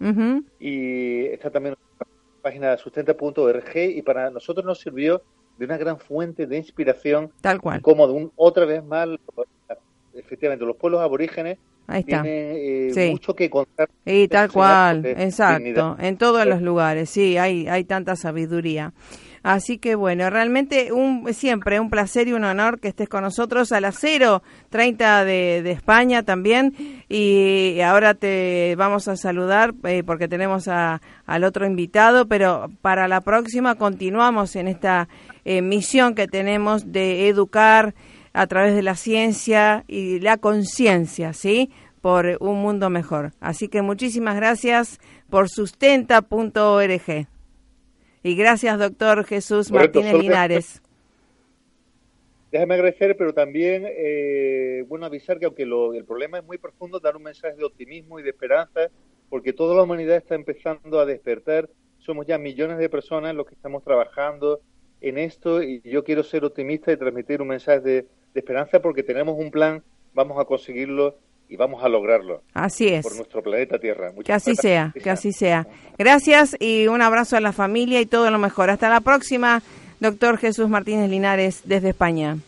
[0.00, 2.06] Ujú, y está también la
[2.42, 5.22] página sustenta.org y para nosotros nos sirvió
[5.58, 7.80] de una gran fuente de inspiración Tal cual.
[7.82, 9.08] como de un, otra vez más
[10.14, 12.22] efectivamente los pueblos aborígenes Ahí está.
[12.26, 13.10] eh, Sí.
[13.10, 16.04] mucho que contar Y tal cual, exacto, dignidad.
[16.04, 18.92] en todos los lugares, sí, hay, hay tanta sabiduría.
[19.46, 23.70] Así que bueno, realmente un, siempre un placer y un honor que estés con nosotros
[23.70, 26.74] a las 0.30 de, de España también.
[27.08, 33.06] Y ahora te vamos a saludar eh, porque tenemos a, al otro invitado, pero para
[33.06, 35.08] la próxima continuamos en esta
[35.44, 37.94] eh, misión que tenemos de educar
[38.32, 41.70] a través de la ciencia y la conciencia, ¿sí?
[42.00, 43.32] Por un mundo mejor.
[43.38, 44.98] Así que muchísimas gracias
[45.30, 47.35] por sustenta.org.
[48.26, 50.82] Y gracias, doctor Jesús Correcto, Martínez Linares.
[52.50, 56.98] Déjame agradecer, pero también, eh, bueno, avisar que aunque lo- el problema es muy profundo,
[56.98, 58.88] dar un mensaje de optimismo y de esperanza,
[59.28, 61.68] porque toda la humanidad está empezando a despertar.
[61.98, 64.60] Somos ya millones de personas los que estamos trabajando
[65.00, 69.04] en esto y yo quiero ser optimista y transmitir un mensaje de, de esperanza porque
[69.04, 69.84] tenemos un plan,
[70.14, 71.16] vamos a conseguirlo
[71.48, 73.02] y vamos a lograrlo Así es.
[73.04, 74.12] por nuestro planeta Tierra.
[74.14, 75.66] Muchas Que así gracias, sea, que así sea.
[75.98, 78.70] Gracias y un abrazo a la familia y todo lo mejor.
[78.70, 79.62] Hasta la próxima,
[80.00, 82.38] doctor Jesús Martínez Linares, desde España.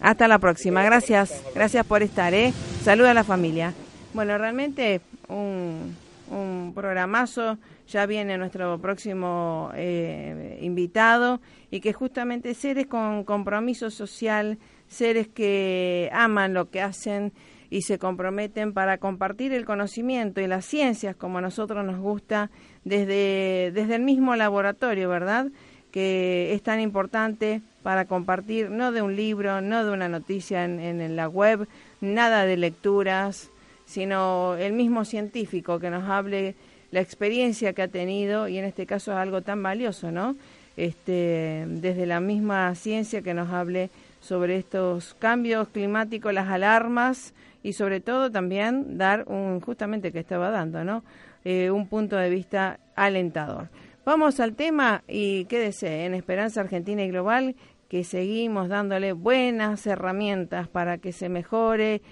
[0.00, 0.82] Hasta la próxima.
[0.82, 1.42] Gracias.
[1.54, 2.52] Gracias por estar, ¿eh?
[2.82, 3.74] Saluda a la familia.
[4.14, 5.96] Bueno, realmente un,
[6.30, 7.58] un programazo.
[7.88, 11.40] Ya viene nuestro próximo eh, invitado
[11.72, 14.58] y que justamente seres con compromiso social,
[14.90, 17.32] seres que aman lo que hacen
[17.70, 22.50] y se comprometen para compartir el conocimiento y las ciencias como a nosotros nos gusta
[22.84, 25.46] desde, desde el mismo laboratorio, ¿verdad?
[25.92, 30.80] Que es tan importante para compartir, no de un libro, no de una noticia en,
[30.80, 31.66] en la web,
[32.00, 33.50] nada de lecturas,
[33.86, 36.56] sino el mismo científico que nos hable
[36.90, 40.36] la experiencia que ha tenido y en este caso es algo tan valioso, ¿no?
[40.76, 47.72] Este, desde la misma ciencia que nos hable sobre estos cambios climáticos, las alarmas y
[47.72, 51.02] sobre todo también dar un, justamente que estaba dando, ¿no?
[51.44, 53.68] Eh, un punto de vista alentador.
[54.04, 57.56] Vamos al tema y quédese en Esperanza Argentina y Global
[57.88, 62.02] que seguimos dándole buenas herramientas para que se mejore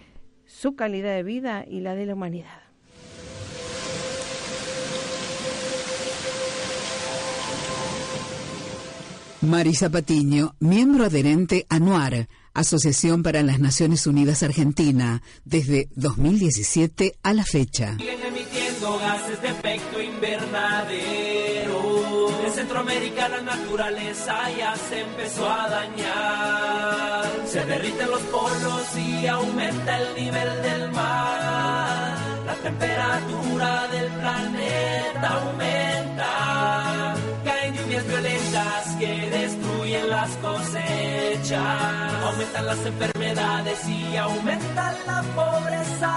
[0.44, 2.67] su calidad de vida y la de la humanidad.
[9.40, 17.34] Marisa Patiño, miembro adherente a NUAR, Asociación para las Naciones Unidas Argentina, desde 2017 a
[17.34, 17.96] la fecha.
[18.00, 21.78] emitiendo gases de efecto invernadero.
[22.46, 27.46] En Centroamérica la naturaleza ya se empezó a dañar.
[27.46, 32.18] Se derriten los polos y aumenta el nivel del mar.
[32.44, 36.48] La temperatura del planeta aumenta
[37.76, 46.14] lluvias violentas que destruyen las cosechas, aumentan las enfermedades y aumentan la pobreza.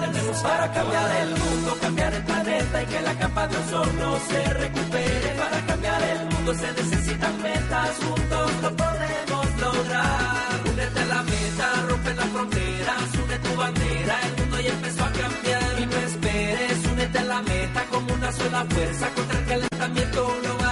[0.00, 4.54] Tenemos para cambiar el mundo, cambiar el planeta y que la capa de ozono se
[4.54, 5.34] recupere.
[5.38, 10.60] Para cambiar el mundo se necesitan metas, juntos lo podemos lograr.
[10.72, 15.10] Únete a la meta, rompe las fronteras, une tu bandera, el mundo ya empezó a
[15.10, 15.80] cambiar.
[15.80, 20.63] Y no esperes, únete a la meta como una sola fuerza contra el calentamiento global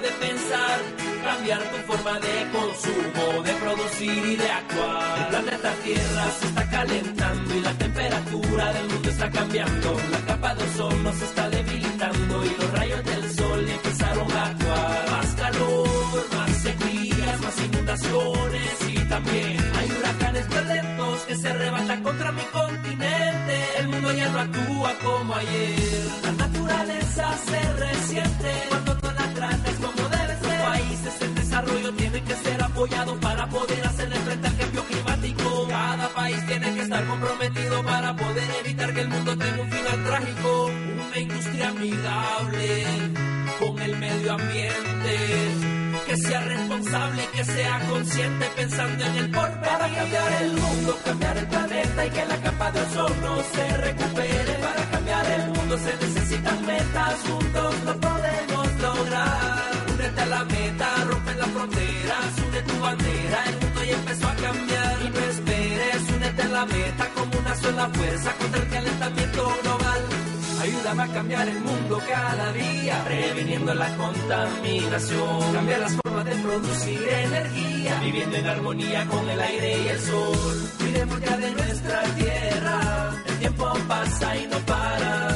[0.00, 0.78] de pensar,
[1.24, 5.18] cambiar tu forma de consumo, de producir y de actuar.
[5.18, 9.96] El planeta Tierra se está calentando y la temperatura del mundo está cambiando.
[10.10, 15.10] La capa de ozono se está debilitando y los rayos del sol empezaron a actuar.
[15.12, 22.32] Más calor, más sequías, más inundaciones y también hay huracanes violentos que se arrebatan contra
[22.32, 23.54] mi continente.
[23.78, 25.75] El mundo ya no actúa como ayer.
[27.36, 29.76] La se resiente cuando todas las grandes
[33.20, 35.66] para poder hacerle frente al cambio climático.
[35.68, 40.04] Cada país tiene que estar comprometido para poder evitar que el mundo tenga un final
[40.04, 40.66] trágico.
[40.66, 42.84] Una industria amigable
[43.58, 44.95] con el medio ambiente.
[46.16, 49.60] Que sea responsable que sea consciente pensando en el porvenir.
[49.60, 54.54] Para cambiar el mundo, cambiar el planeta y que la capa de ozono se recupere.
[54.54, 59.62] Para cambiar el mundo se necesitan metas, juntos lo podemos lograr.
[59.92, 64.34] Únete a la meta, rompe las fronteras, une tu bandera, el mundo ya empezó a
[64.36, 65.02] cambiar.
[65.02, 70.00] Y no esperes, únete a la meta como una sola fuerza contra el calentamiento global.
[70.60, 75.52] Ayúdame a cambiar el mundo cada día, previniendo la contaminación.
[75.52, 80.70] Cambiar las formas de producir energía, viviendo en armonía con el aire y el sol.
[80.78, 85.35] Cuidemos ya de nuestra tierra, el tiempo pasa y no para.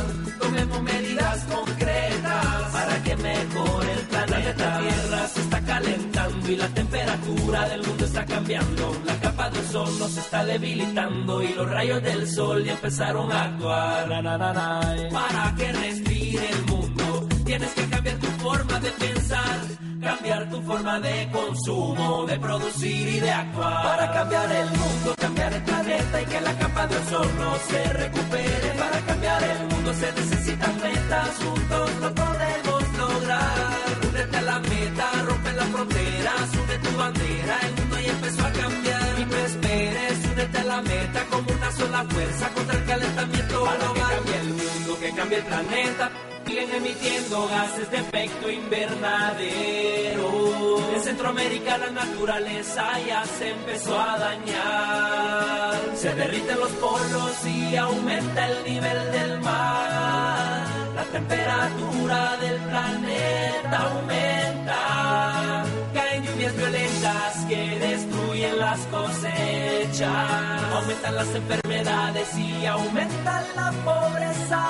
[6.50, 8.96] Y la temperatura del mundo está cambiando.
[9.04, 13.44] La capa de ozono se está debilitando y los rayos del sol ya empezaron a
[13.44, 14.08] actuar.
[15.12, 19.58] Para que respire el mundo, tienes que cambiar tu forma de pensar,
[20.00, 23.82] cambiar tu forma de consumo, de producir y de actuar.
[23.84, 28.70] Para cambiar el mundo, cambiar el planeta y que la capa de ozono se recupere.
[28.76, 33.80] Para cambiar el mundo se necesitan metas, juntos lo podemos lograr.
[34.08, 35.68] Únete a la meta, rompe las
[36.60, 39.18] une tu bandera, el mundo ya empezó a cambiar.
[39.18, 43.78] Y no esperes, únete a la meta como una sola fuerza contra el calentamiento global.
[43.94, 46.10] Que cambie el mundo, que cambie el planeta
[46.50, 50.28] siguen emitiendo gases de efecto invernadero.
[50.94, 55.74] En Centroamérica la naturaleza ya se empezó a dañar.
[55.94, 60.66] Se derriten los polos y aumenta el nivel del mar.
[60.96, 65.64] La temperatura del planeta aumenta.
[66.56, 70.62] Violentas que destruyen las cosechas.
[70.72, 74.60] Aumentan las enfermedades y aumentan la pobreza.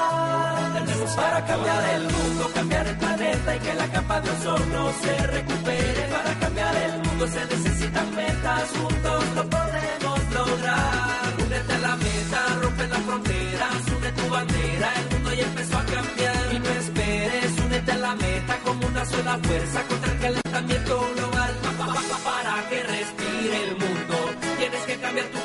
[0.74, 5.26] Tenemos para cambiar el mundo, cambiar el planeta y que la capa de ozono se
[5.26, 6.02] recupere.
[6.10, 11.34] Para cambiar el mundo se necesitan metas, juntos lo podemos lograr.
[11.44, 15.84] Únete a la meta, rompe las fronteras, une tu bandera, el mundo ya empezó a
[15.84, 16.54] cambiar.
[16.54, 21.39] Y no esperes, únete a la meta como una sola fuerza contra el calentamiento global.
[21.80, 23.70] Para que respire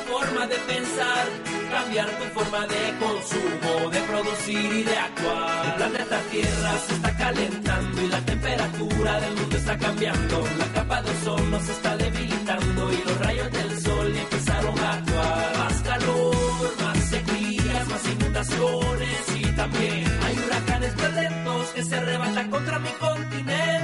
[0.06, 1.26] forma de pensar,
[1.70, 5.66] cambiar tu forma de consumo, de producir y de actuar.
[5.66, 10.44] El planeta Tierra se está calentando y la temperatura del mundo está cambiando.
[10.58, 15.56] La capa de ozono se está debilitando y los rayos del sol empezaron a actuar.
[15.58, 22.78] Más calor, más sequías, más inundaciones y también hay huracanes violentos que se arrebatan contra
[22.78, 23.75] mi continente.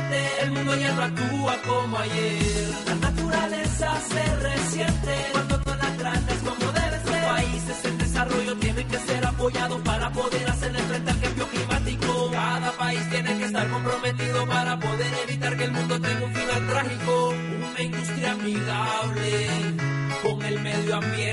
[0.72, 2.70] Mundo ya no actúa como ayer.
[2.86, 7.24] La naturaleza se resiente cuando no la tratas como debe ser.
[7.26, 12.30] Países en desarrollo tienen que ser apoyados para poder hacer frente al cambio climático.
[12.32, 16.66] Cada país tiene que estar comprometido para poder evitar que el mundo tenga un final
[16.66, 17.28] trágico.
[17.70, 19.48] Una industria amigable
[20.22, 21.31] con el medio ambiente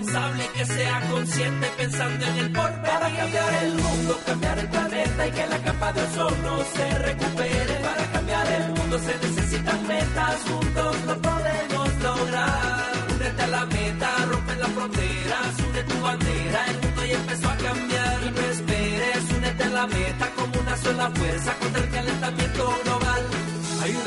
[0.00, 2.80] responsable que sea consciente pensando en el porvenir.
[2.80, 7.74] Para cambiar el mundo, cambiar el planeta y que la capa de ozono se recupere.
[7.82, 12.92] Para cambiar el mundo se necesitan metas, juntos lo podemos lograr.
[13.14, 17.56] Únete a la meta, rompe las fronteras, une tu bandera, el mundo ya empezó a
[17.56, 18.18] cambiar.
[18.26, 23.29] Y no esperes, únete a la meta como una sola fuerza contra el calentamiento global.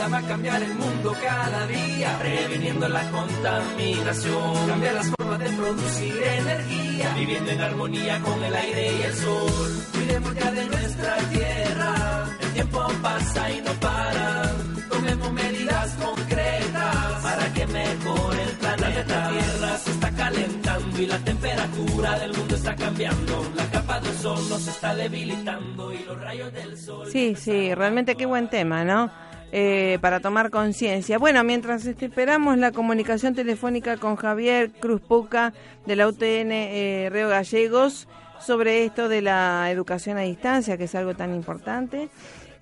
[0.03, 4.67] A cambiar el mundo cada día, previniendo la contaminación.
[4.67, 9.83] Cambiar las formas de producir energía, viviendo en armonía con el aire y el sol.
[9.93, 14.51] Cuidemos ya de nuestra tierra, el tiempo pasa y no para.
[14.89, 19.31] Tomemos medidas concretas para que mejore el planeta.
[19.31, 23.51] La tierra se está calentando y la temperatura del mundo está cambiando.
[23.55, 27.07] La capa de ozono se está debilitando y los rayos del sol.
[27.09, 29.09] Sí, sí, realmente qué buen tema, ¿no?
[29.55, 31.19] Eh, para tomar conciencia.
[31.19, 35.53] Bueno, mientras este, esperamos la comunicación telefónica con Javier Cruz Puca
[35.85, 38.07] de la UTN eh, Río Gallegos
[38.39, 42.09] sobre esto de la educación a distancia, que es algo tan importante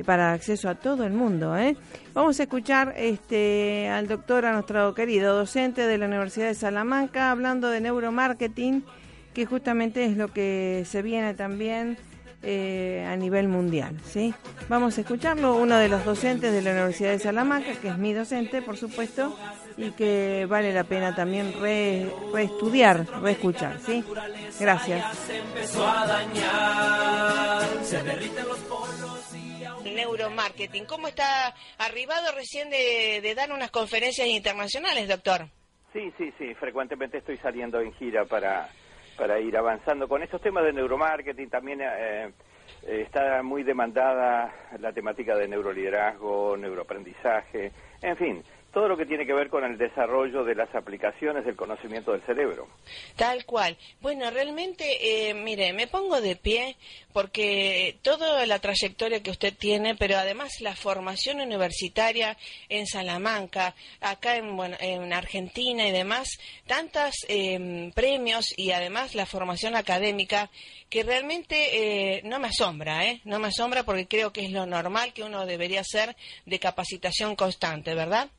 [0.05, 1.57] para acceso a todo el mundo.
[1.57, 1.77] ¿eh?
[2.13, 7.31] Vamos a escuchar este, al doctor, a nuestro querido docente de la Universidad de Salamanca,
[7.31, 8.83] hablando de neuromarketing,
[9.33, 11.97] que justamente es lo que se viene también
[12.43, 13.95] eh, a nivel mundial.
[14.03, 14.33] ¿sí?
[14.67, 18.13] Vamos a escucharlo, uno de los docentes de la Universidad de Salamanca, que es mi
[18.13, 19.37] docente, por supuesto,
[19.77, 23.79] y que vale la pena también re, reestudiar, reescuchar.
[23.79, 24.03] ¿sí?
[24.59, 25.05] Gracias.
[29.83, 35.47] Neuromarketing, ¿cómo está arribado recién de, de dar unas conferencias internacionales, doctor?
[35.93, 38.69] Sí, sí, sí, frecuentemente estoy saliendo en gira para
[39.21, 41.47] para ir avanzando con estos temas de neuromarketing.
[41.47, 42.31] También eh,
[42.81, 49.25] eh, está muy demandada la temática de neuroliderazgo, neuroaprendizaje, en fin, todo lo que tiene
[49.25, 52.67] que ver con el desarrollo de las aplicaciones del conocimiento del cerebro.
[53.15, 53.77] Tal cual.
[53.99, 56.77] Bueno, realmente, eh, mire, me pongo de pie
[57.11, 62.37] porque toda la trayectoria que usted tiene, pero además la formación universitaria
[62.69, 69.25] en Salamanca, acá en, bueno, en Argentina y demás, tantos eh, premios y además la
[69.25, 70.49] formación académica
[70.89, 73.21] que realmente eh, no me asombra, ¿eh?
[73.23, 76.15] No me asombra porque creo que es lo normal que uno debería hacer
[76.45, 78.29] de capacitación constante, ¿verdad?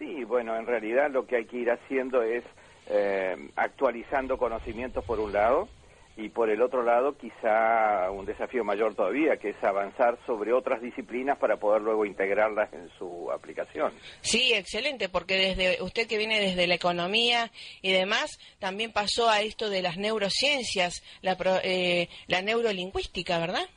[0.00, 2.42] Sí, bueno, en realidad lo que hay que ir haciendo es
[2.88, 5.68] eh, actualizando conocimientos por un lado
[6.16, 10.80] y por el otro lado quizá un desafío mayor todavía, que es avanzar sobre otras
[10.80, 13.92] disciplinas para poder luego integrarlas en su aplicación.
[14.22, 17.50] Sí, excelente, porque desde usted que viene desde la economía
[17.82, 23.68] y demás, también pasó a esto de las neurociencias, la, eh, la neurolingüística, ¿verdad?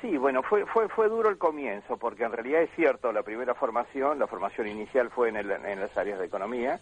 [0.00, 3.54] Sí, bueno, fue, fue, fue duro el comienzo, porque en realidad es cierto, la primera
[3.54, 6.80] formación, la formación inicial fue en, el, en las áreas de economía,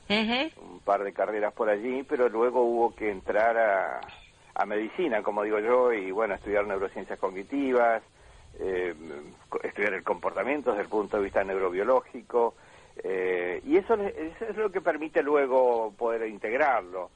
[0.59, 4.01] un par de carreras por allí, pero luego hubo que entrar a,
[4.55, 8.03] a medicina, como digo yo, y bueno, estudiar neurociencias cognitivas,
[8.59, 8.95] eh,
[9.63, 12.55] estudiar el comportamiento desde el punto de vista neurobiológico,
[13.03, 17.11] eh, y eso, eso es lo que permite luego poder integrarlo.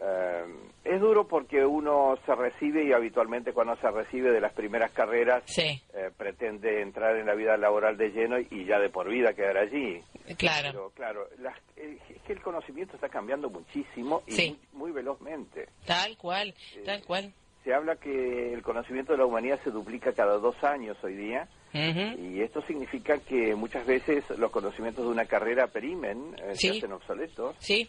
[0.00, 0.44] Eh,
[0.84, 5.42] es duro porque uno se recibe y habitualmente cuando se recibe de las primeras carreras
[5.46, 5.80] sí.
[5.94, 9.56] eh, pretende entrar en la vida laboral de lleno y ya de por vida quedar
[9.56, 10.02] allí.
[10.36, 10.70] Claro.
[10.72, 14.58] Pero claro, las, eh, es que el conocimiento está cambiando muchísimo y Sí.
[14.72, 15.68] muy, muy velozmente.
[15.86, 17.32] Tal cual, tal cual.
[17.62, 21.48] Se habla que el conocimiento de la humanidad se duplica cada dos años hoy día
[21.72, 26.68] y esto significa que muchas veces los conocimientos de una carrera perimen, eh, Sí.
[26.72, 27.56] se hacen obsoletos.
[27.58, 27.88] Sí,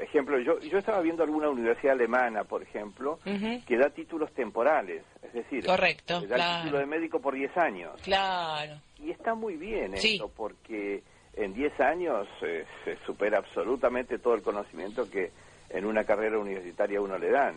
[0.00, 3.18] Ejemplo, yo, yo estaba viendo alguna universidad alemana, por ejemplo,
[3.66, 6.62] que da títulos temporales, es decir, Correcto, que da el claro.
[6.62, 7.92] título de médico por 10 años.
[8.02, 8.80] claro.
[8.98, 10.14] Y está muy bien Sí.
[10.14, 11.02] esto, porque
[11.34, 15.30] en 10 años eh, se supera absolutamente todo el conocimiento que
[15.70, 17.56] en una carrera universitaria uno le dan.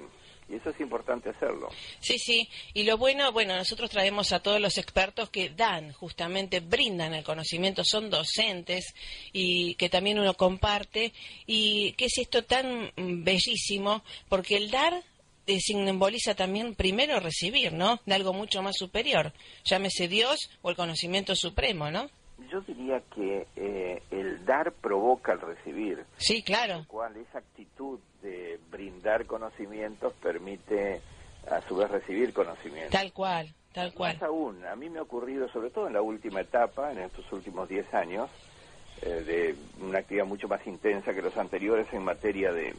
[0.49, 1.69] Y eso es importante hacerlo.
[1.99, 2.49] Sí, sí.
[2.73, 7.23] Y lo bueno, bueno, nosotros traemos a todos los expertos que dan, justamente, brindan el
[7.23, 8.93] conocimiento, son docentes
[9.33, 11.11] y que también uno comparte.
[11.45, 15.03] Y qué es esto tan bellísimo, porque el dar
[15.47, 17.99] eh, simboliza también primero recibir, ¿no?
[18.05, 19.31] De algo mucho más superior.
[19.63, 22.09] Llámese Dios o el conocimiento supremo, ¿no?
[22.51, 26.05] Yo diría que eh, el dar provoca el recibir.
[26.17, 26.85] Sí, claro.
[26.87, 27.99] Cual esa actitud
[28.71, 31.01] brindar conocimientos permite
[31.49, 32.91] a su vez recibir conocimientos.
[32.91, 34.13] Tal cual, tal cual.
[34.13, 37.31] Más aún, a mí me ha ocurrido, sobre todo en la última etapa, en estos
[37.31, 38.29] últimos 10 años,
[39.01, 39.55] eh, de
[39.85, 42.73] una actividad mucho más intensa que los anteriores en materia de,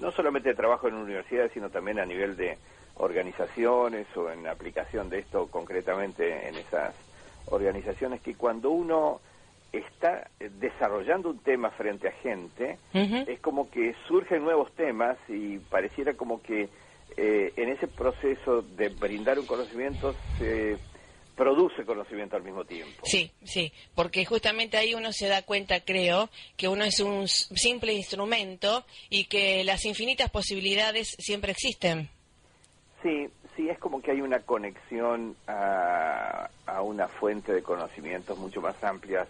[0.00, 2.58] no solamente de trabajo en universidades, sino también a nivel de
[2.96, 6.94] organizaciones o en aplicación de esto concretamente en esas
[7.46, 9.20] organizaciones que cuando uno
[9.72, 16.14] está desarrollando un tema frente a gente, es como que surgen nuevos temas y pareciera
[16.14, 16.68] como que
[17.16, 20.76] eh, en ese proceso de brindar un conocimiento se
[21.36, 23.02] produce conocimiento al mismo tiempo.
[23.04, 27.92] Sí, sí, porque justamente ahí uno se da cuenta, creo, que uno es un simple
[27.92, 32.08] instrumento y que las infinitas posibilidades siempre existen.
[33.02, 36.48] Sí, sí, es como que hay una conexión a,
[36.82, 39.28] una fuente de conocimientos mucho más amplias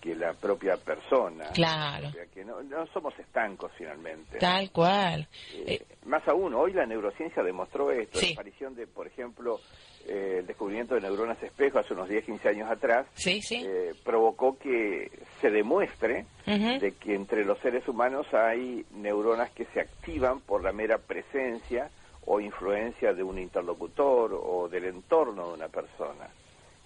[0.00, 1.46] que la propia persona.
[1.54, 2.10] Claro.
[2.32, 2.56] que no,
[2.92, 4.38] somos estancos finalmente.
[4.38, 5.26] Tal cual.
[5.52, 9.60] Eh, eh, más aún, hoy la neurociencia demostró esto, la aparición de, por ejemplo,
[10.06, 13.66] eh, el descubrimiento de neuronas espejo hace unos 10, 15 años atrás, sí, sí.
[14.04, 20.40] provocó que se demuestre de que entre los seres humanos hay neuronas que se activan
[20.40, 21.90] por la mera presencia
[22.24, 26.28] o influencia de un interlocutor o del entorno de una persona.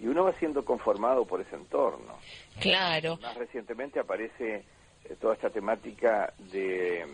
[0.03, 2.17] Y uno va siendo conformado por ese entorno.
[2.59, 3.17] Claro.
[3.21, 4.65] Más recientemente aparece
[5.05, 7.05] eh, toda esta temática de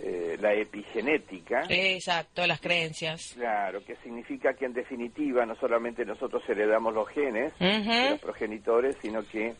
[0.00, 1.62] eh, la epigenética.
[1.68, 3.34] Exacto, las creencias.
[3.34, 8.96] Claro, que significa que en definitiva no solamente nosotros heredamos los genes de los progenitores,
[9.00, 9.54] sino que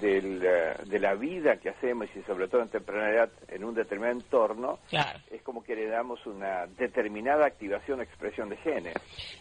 [0.00, 4.78] de la vida que hacemos y sobre todo en temprana edad en un determinado entorno,
[5.30, 8.94] es como que heredamos una determinada activación expresión de genes.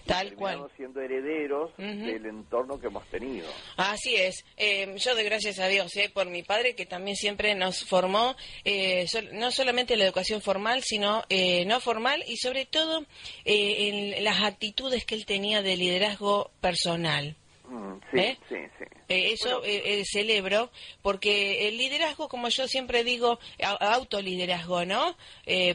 [0.06, 0.70] Tal cual.
[0.76, 3.48] siendo herederos del entorno que hemos tenido.
[3.78, 4.46] Así es.
[4.58, 8.36] Eh, yo doy gracias a Dios eh, por mi padre que también siempre nos formó,
[8.64, 11.24] eh, no solamente la educación formal, sino
[11.66, 13.06] no formal y sobre todo
[13.46, 17.36] en las actitudes que él tenía de liderazgo personal.
[17.68, 18.38] Mm, sí, ¿Eh?
[18.50, 18.86] sí, sí.
[19.08, 20.70] Eh, eso eh, celebro,
[21.02, 23.40] porque el liderazgo, como yo siempre digo,
[23.80, 25.16] autoliderazgo, ¿no?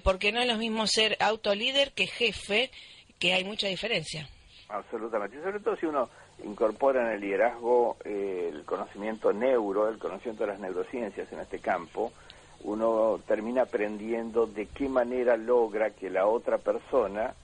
[0.03, 2.71] porque no es lo mismo ser autolíder que jefe,
[3.19, 4.29] que hay mucha diferencia.
[4.69, 6.09] Absolutamente, sobre todo si uno
[6.45, 12.13] incorpora en el liderazgo el conocimiento neuro, el conocimiento de las neurociencias en este campo,
[12.63, 17.35] uno termina aprendiendo de qué manera logra que la otra persona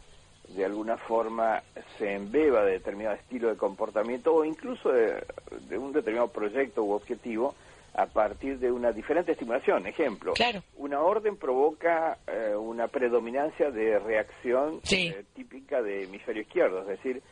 [0.55, 1.63] de alguna forma
[1.99, 7.55] se embeba de determinado estilo de comportamiento o incluso de, un determinado proyecto u objetivo
[7.95, 9.87] a partir de una diferente estimulación.
[9.87, 10.35] Ejemplo,
[10.77, 17.23] una orden provoca eh, una predominancia de reacción eh, típica de hemisferio izquierdo, es decir,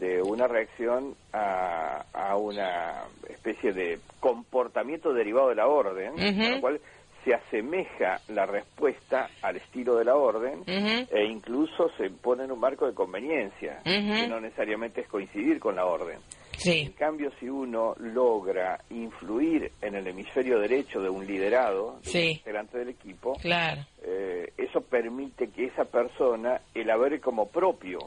[0.00, 6.60] de una reacción a, a una especie de comportamiento derivado de la orden, con lo
[6.60, 6.80] cual
[7.26, 12.60] se asemeja la respuesta al estilo de la orden e incluso se pone en un
[12.60, 16.20] marco de conveniencia, que no necesariamente es coincidir con la orden.
[16.64, 21.98] En cambio, si uno logra influir en el hemisferio derecho de un liderado,
[22.44, 27.98] delante del equipo, eh, eso permite que esa persona elabore como propio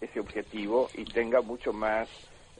[0.00, 2.08] ese objetivo y tenga mucho más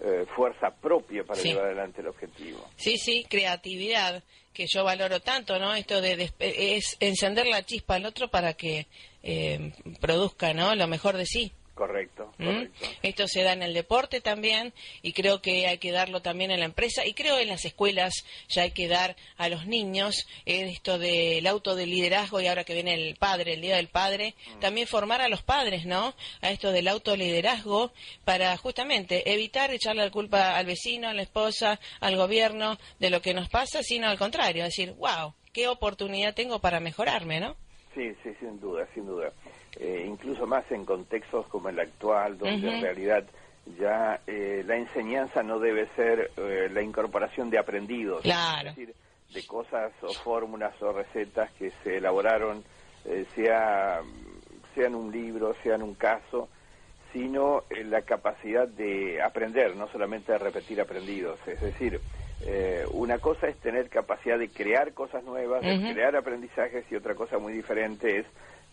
[0.01, 2.65] eh, fuerza propia para llevar adelante el objetivo.
[2.77, 4.23] Sí, sí, creatividad,
[4.53, 5.75] que yo valoro tanto, ¿no?
[5.75, 8.87] Esto de, es encender la chispa al otro para que
[9.23, 10.75] eh, produzca, ¿no?
[10.75, 11.53] Lo mejor de sí.
[11.79, 12.45] Correcto, ¿Mm?
[12.45, 12.87] correcto.
[13.05, 16.59] Esto se da en el deporte también y creo que hay que darlo también en
[16.59, 20.99] la empresa y creo en las escuelas ya hay que dar a los niños esto
[20.99, 24.59] del auto de liderazgo y ahora que viene el padre, el Día del Padre, mm.
[24.59, 26.15] también formar a los padres, ¿no?
[26.41, 27.93] A esto del autoliderazgo
[28.25, 33.23] para justamente evitar echarle la culpa al vecino, a la esposa, al gobierno de lo
[33.23, 37.55] que nos pasa, sino al contrario, decir, wow, qué oportunidad tengo para mejorarme, ¿no?
[37.95, 39.33] Sí, sí, sin duda, sin duda.
[39.81, 43.25] Eh, incluso más en contextos como el actual, donde en realidad
[43.79, 48.93] ya eh, la enseñanza no debe ser eh, la incorporación de aprendidos, es decir,
[49.33, 52.65] de cosas o fórmulas o recetas que se elaboraron,
[53.37, 54.01] sea,
[54.75, 56.49] sea en un libro, sea en un caso,
[57.13, 61.39] sino la capacidad de aprender, no solamente de repetir aprendidos.
[61.47, 62.01] Es decir,
[62.93, 67.39] una cosa es tener capacidad de crear cosas nuevas, de crear aprendizajes, y otra cosa
[67.39, 68.27] muy diferente es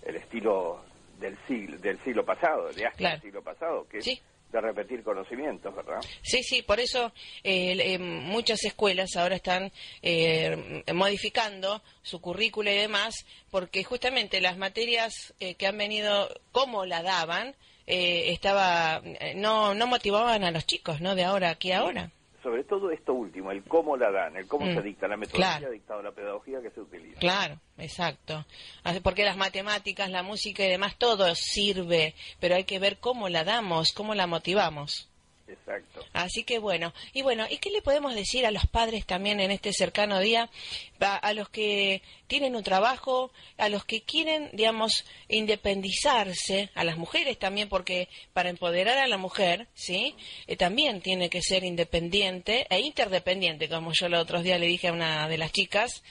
[0.05, 0.81] el estilo
[1.19, 4.21] del siglo del siglo pasado, de hasta el siglo pasado, que sí.
[4.51, 5.99] de repetir conocimientos, ¿verdad?
[6.21, 7.11] Sí, sí, por eso
[7.43, 15.33] eh, muchas escuelas ahora están eh, modificando su currícula y demás, porque justamente las materias
[15.39, 17.55] eh, que han venido, como la daban,
[17.87, 19.01] eh, estaba
[19.35, 21.13] no no motivaban a los chicos, ¿no?
[21.13, 22.11] De ahora aquí ahora
[22.45, 25.67] sobre todo esto último, el cómo la dan, el cómo se mm, dicta, la metodología
[25.67, 27.19] dictada, la pedagogía que se utiliza.
[27.19, 28.45] Claro, exacto.
[29.01, 33.43] Porque las matemáticas, la música y demás, todo sirve, pero hay que ver cómo la
[33.43, 35.09] damos, cómo la motivamos.
[35.47, 36.03] Exacto.
[36.13, 39.51] Así que bueno, y bueno, ¿y qué le podemos decir a los padres también en
[39.51, 40.49] este cercano día?
[40.99, 47.37] A, los que tienen un trabajo, a los que quieren, digamos, independizarse, a las mujeres
[47.37, 50.15] también, porque para empoderar a la mujer, ¿sí?
[50.47, 54.87] Eh, también tiene que ser independiente e interdependiente, como yo los otros días le dije
[54.87, 56.01] a una de las chicas.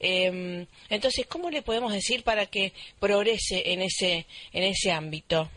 [0.00, 5.48] Em, entonces, ¿cómo le podemos decir para que progrese en ese, en ese ámbito?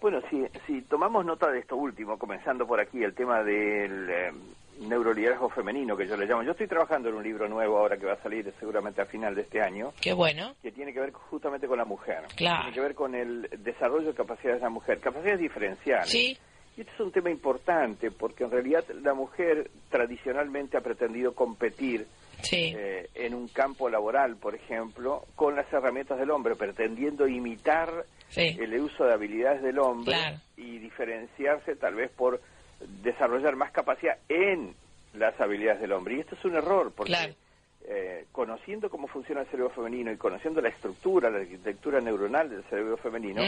[0.00, 4.32] Bueno, si, si tomamos nota de esto último, comenzando por aquí, el tema del eh,
[4.80, 6.42] neuroliderazgo femenino, que yo le llamo.
[6.42, 9.34] Yo estoy trabajando en un libro nuevo ahora que va a salir seguramente a final
[9.34, 9.92] de este año.
[10.00, 10.54] Qué bueno.
[10.62, 12.24] Que tiene que ver justamente con la mujer.
[12.36, 12.62] Claro.
[12.64, 16.10] Tiene que ver con el desarrollo de capacidades de la mujer, capacidades diferenciales.
[16.10, 16.38] Sí.
[16.76, 22.06] Y este es un tema importante porque en realidad la mujer tradicionalmente ha pretendido competir
[22.52, 28.80] eh, en un campo laboral, por ejemplo, con las herramientas del hombre, pretendiendo imitar el
[28.80, 30.16] uso de habilidades del hombre
[30.56, 32.40] y diferenciarse tal vez por
[33.02, 34.74] desarrollar más capacidad en
[35.14, 36.16] las habilidades del hombre.
[36.16, 37.34] Y esto es un error, porque
[37.88, 42.64] eh, conociendo cómo funciona el cerebro femenino y conociendo la estructura, la arquitectura neuronal del
[42.64, 43.42] cerebro femenino,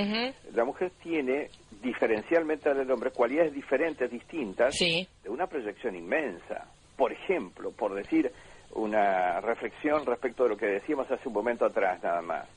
[0.52, 1.50] la mujer tiene,
[1.82, 6.66] diferencialmente del hombre, cualidades diferentes, distintas, de una proyección inmensa.
[6.96, 8.30] Por ejemplo, por decir
[8.74, 12.48] una reflexión respecto de lo que decíamos hace un momento atrás nada más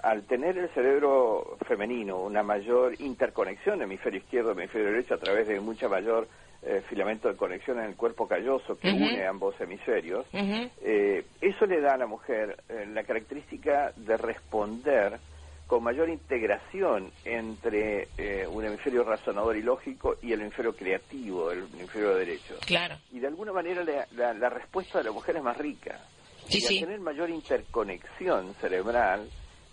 [0.00, 5.60] al tener el cerebro femenino una mayor interconexión hemisferio izquierdo hemisferio derecho a través de
[5.60, 6.28] mucha mayor
[6.60, 11.80] eh, filamento de conexión en el cuerpo calloso que une ambos hemisferios, eh, eso le
[11.80, 15.20] da a la mujer eh, la característica de responder
[15.68, 18.08] con mayor integración entre
[18.48, 22.54] un hemisferio razonador y lógico y el hemisferio creativo, el hemisferio derecho.
[22.66, 22.96] Claro.
[23.12, 26.00] Y de alguna manera la, la, respuesta de la mujer es más rica.
[26.48, 29.28] Sí, y al tener mayor interconexión cerebral,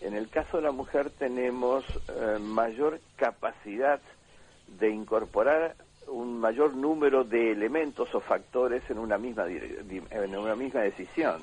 [0.06, 4.00] en el caso de la mujer tenemos eh, mayor capacidad
[4.80, 5.76] de incorporar
[6.08, 11.42] un mayor número de elementos o factores en una misma en una misma decisión.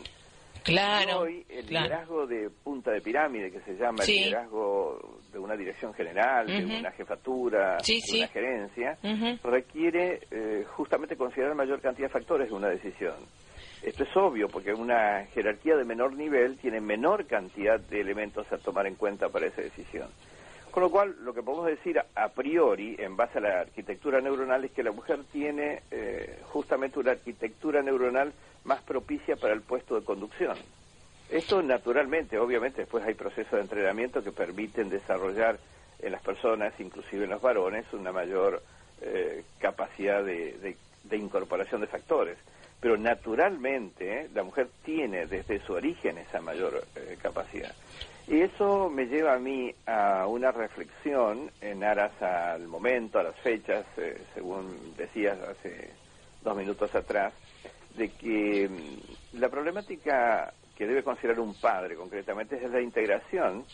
[0.63, 1.23] Claro.
[1.23, 5.93] Hoy el liderazgo de punta de pirámide, que se llama el liderazgo de una dirección
[5.95, 8.99] general, de una jefatura, de una gerencia,
[9.43, 13.15] requiere eh, justamente considerar mayor cantidad de factores de una decisión.
[13.83, 18.59] Esto es obvio, porque una jerarquía de menor nivel tiene menor cantidad de elementos a
[18.59, 20.09] tomar en cuenta para esa decisión.
[20.71, 24.65] Con lo cual, lo que podemos decir a priori, en base a la arquitectura neuronal,
[24.65, 28.33] es que la mujer tiene eh, justamente una arquitectura neuronal
[28.65, 30.57] más propicia para el puesto de conducción.
[31.29, 35.59] Esto naturalmente, obviamente, después hay procesos de entrenamiento que permiten desarrollar
[35.99, 38.63] en las personas, inclusive en los varones, una mayor
[39.01, 40.77] eh, capacidad de
[41.11, 42.39] incorporación de factores
[42.83, 47.73] pero naturalmente la mujer tiene desde su origen esa mayor eh, capacidad.
[48.27, 53.37] Y eso me lleva a mí a una reflexión en aras al momento, a las
[53.37, 55.91] fechas, eh, según decías hace
[56.43, 57.33] dos minutos atrás,
[57.97, 63.65] de que mm, la problemática que debe considerar un padre concretamente es la integración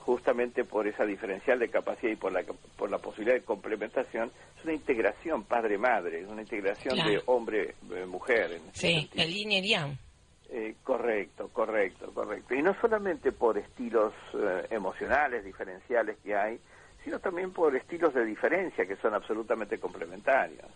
[0.00, 2.42] justamente por esa diferencial de capacidad y por la,
[2.76, 8.60] por la posibilidad de complementación, es una integración padre-madre, es una integración de hombre-mujer.
[8.72, 9.52] Sí, el yin
[10.52, 12.54] eh, correcto, correcto, correcto.
[12.56, 16.58] Y no solamente por estilos eh, emocionales, diferenciales que hay,
[17.04, 20.66] sino también por estilos de diferencia que son absolutamente complementarios.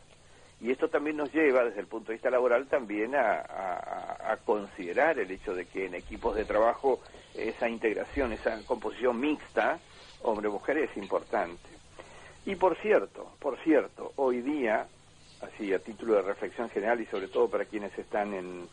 [0.60, 5.18] Y esto también nos lleva, desde el punto de vista laboral, también a, a considerar
[5.18, 7.00] el hecho de que en equipos de trabajo
[7.34, 9.78] esa integración, esa composición mixta,
[10.22, 11.68] hombre-mujer, es importante.
[12.46, 14.86] Y por cierto, por cierto, hoy día,
[15.40, 18.68] así a título de reflexión general y sobre todo para quienes están en,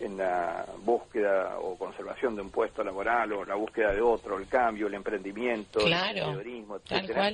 [0.00, 4.46] en la búsqueda o conservación de un puesto laboral o la búsqueda de otro, el
[4.48, 7.32] cambio, el emprendimiento, el emprendedorismo, etcétera.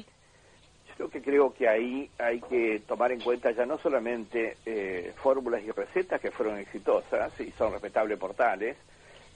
[1.02, 5.60] Yo que creo que ahí hay que tomar en cuenta ya no solamente eh, fórmulas
[5.64, 8.76] y recetas que fueron exitosas y son respetables portales,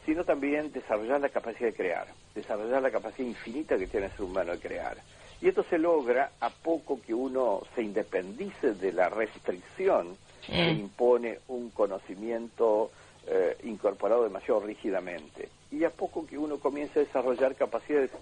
[0.04, 2.06] sino también desarrollar la capacidad de crear,
[2.36, 4.96] desarrollar la capacidad infinita que tiene el ser humano de crear.
[5.40, 11.40] Y esto se logra a poco que uno se independice de la restricción que impone
[11.48, 12.92] un conocimiento
[13.26, 15.48] eh, incorporado demasiado rígidamente.
[15.72, 18.12] Y a poco que uno comience a desarrollar capacidades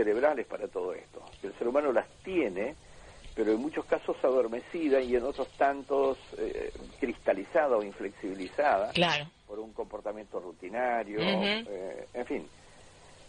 [0.00, 1.22] cerebrales para todo esto.
[1.42, 2.74] El ser humano las tiene,
[3.34, 9.26] pero en muchos casos adormecida y en otros tantos eh, cristalizada o inflexibilizada claro.
[9.46, 12.46] por un comportamiento rutinario, eh, en fin.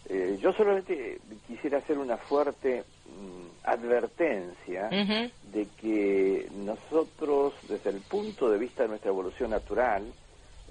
[0.08, 8.50] Eh, yo solamente quisiera hacer una fuerte mm, advertencia de que nosotros, desde el punto
[8.50, 10.04] de vista de nuestra evolución natural,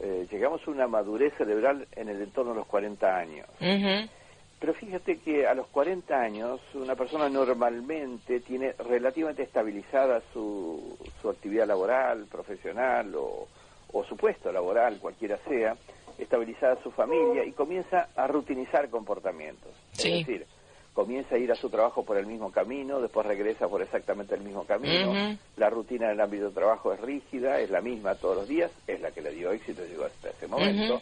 [0.02, 3.48] eh, llegamos a una madurez cerebral en el entorno de los 40 años.
[4.62, 11.30] Pero fíjate que a los 40 años una persona normalmente tiene relativamente estabilizada su, su
[11.30, 13.48] actividad laboral, profesional o,
[13.92, 15.76] o su puesto laboral, cualquiera sea,
[16.20, 19.72] estabilizada su familia y comienza a rutinizar comportamientos.
[19.94, 20.46] Es decir,
[20.94, 24.42] comienza a ir a su trabajo por el mismo camino, después regresa por exactamente el
[24.42, 25.36] mismo camino.
[25.58, 28.70] La rutina en el ámbito de trabajo es rígida, es la misma todos los días,
[28.86, 31.02] es la que le dio éxito, llegó hasta ese momento.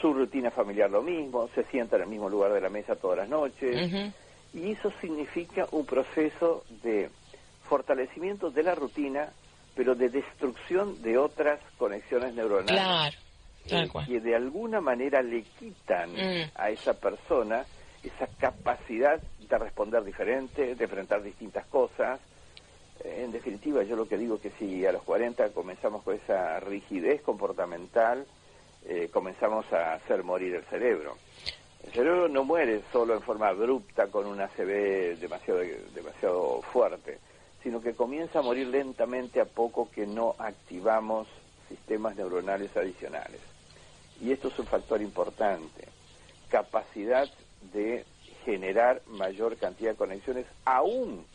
[0.00, 3.18] Su rutina familiar lo mismo, se sienta en el mismo lugar de la mesa todas
[3.18, 4.12] las noches.
[4.52, 7.10] Y eso significa un proceso de
[7.68, 9.28] fortalecimiento de la rutina,
[9.74, 13.16] pero de destrucción de otras conexiones neuronales.
[13.68, 16.52] Eh, que de alguna manera le quitan mm.
[16.54, 17.64] a esa persona
[18.06, 22.20] esa capacidad de responder diferente, de enfrentar distintas cosas.
[23.04, 26.14] Eh, en definitiva, yo lo que digo es que si a los 40 comenzamos con
[26.14, 28.24] esa rigidez comportamental,
[28.88, 31.16] eh, comenzamos a hacer morir el cerebro.
[31.84, 35.60] El cerebro no muere solo en forma abrupta con una ACV demasiado,
[35.94, 37.18] demasiado fuerte,
[37.62, 41.26] sino que comienza a morir lentamente a poco que no activamos
[41.68, 43.40] sistemas neuronales adicionales.
[44.20, 45.88] Y esto es un factor importante.
[46.48, 47.28] Capacidad
[47.72, 48.04] de
[48.44, 51.26] generar mayor cantidad de conexiones, aún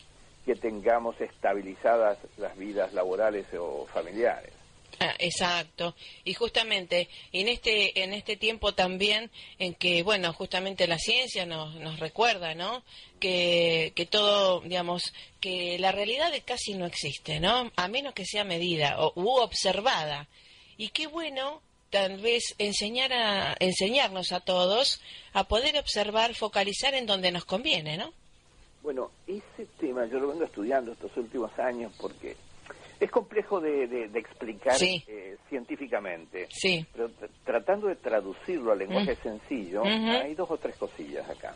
[0.46, 4.61] que tengamos estabilizadas las vidas laborales o familiares.
[5.20, 5.96] Exacto.
[6.24, 11.76] Y justamente en este en este tiempo también en que bueno, justamente la ciencia nos,
[11.76, 12.84] nos recuerda, ¿no?
[13.20, 17.72] Que, que todo, digamos, que la realidad casi no existe, ¿no?
[17.76, 20.28] A menos que sea medida o u observada.
[20.78, 25.02] Y qué bueno tal vez enseñar a, enseñarnos a todos
[25.34, 28.14] a poder observar, focalizar en donde nos conviene, ¿no?
[28.82, 32.36] Bueno, ese tema yo lo vengo estudiando estos últimos años porque
[33.02, 36.48] es complejo de, explicar eh, científicamente.
[36.52, 36.86] Sí.
[36.94, 37.10] Pero
[37.44, 39.24] tratando de traducirlo al lenguaje mm.
[39.24, 41.56] sencillo, hay dos o tres cosillas acá.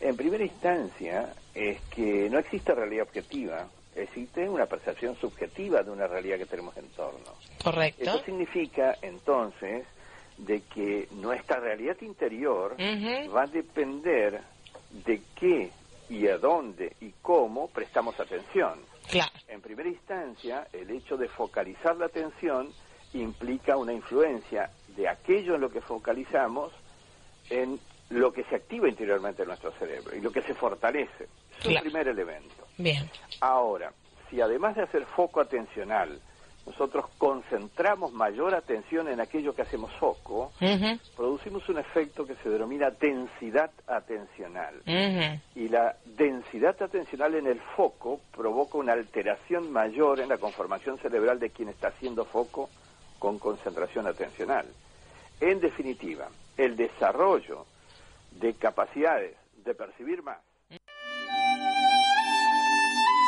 [0.00, 3.66] En primera instancia, es que no existe realidad objetiva
[3.96, 7.34] existe una percepción subjetiva de una realidad que tenemos en torno.
[7.62, 8.04] Correcto.
[8.04, 9.86] Eso significa entonces
[10.36, 14.40] de que nuestra realidad interior va a depender
[15.04, 15.70] de qué
[16.08, 18.78] y a dónde y cómo prestamos atención.
[19.10, 19.32] Claro.
[19.48, 22.68] En primera instancia, el hecho de focalizar la atención
[23.14, 26.72] implica una influencia de aquello en lo que focalizamos
[27.50, 27.80] en
[28.10, 31.28] lo que se activa interiormente en nuestro cerebro y lo que se fortalece.
[31.58, 32.66] Es un primer elemento.
[32.76, 33.08] Bien.
[33.40, 33.92] Ahora,
[34.30, 36.20] si además de hacer foco atencional,
[36.68, 40.52] nosotros concentramos mayor atención en aquello que hacemos foco,
[41.16, 44.74] producimos un efecto que se denomina densidad atencional.
[45.54, 51.40] Y la densidad atencional en el foco provoca una alteración mayor en la conformación cerebral
[51.40, 52.68] de quien está haciendo foco
[53.18, 54.66] con concentración atencional.
[55.40, 57.64] En definitiva, el desarrollo
[58.32, 60.38] de capacidades de percibir más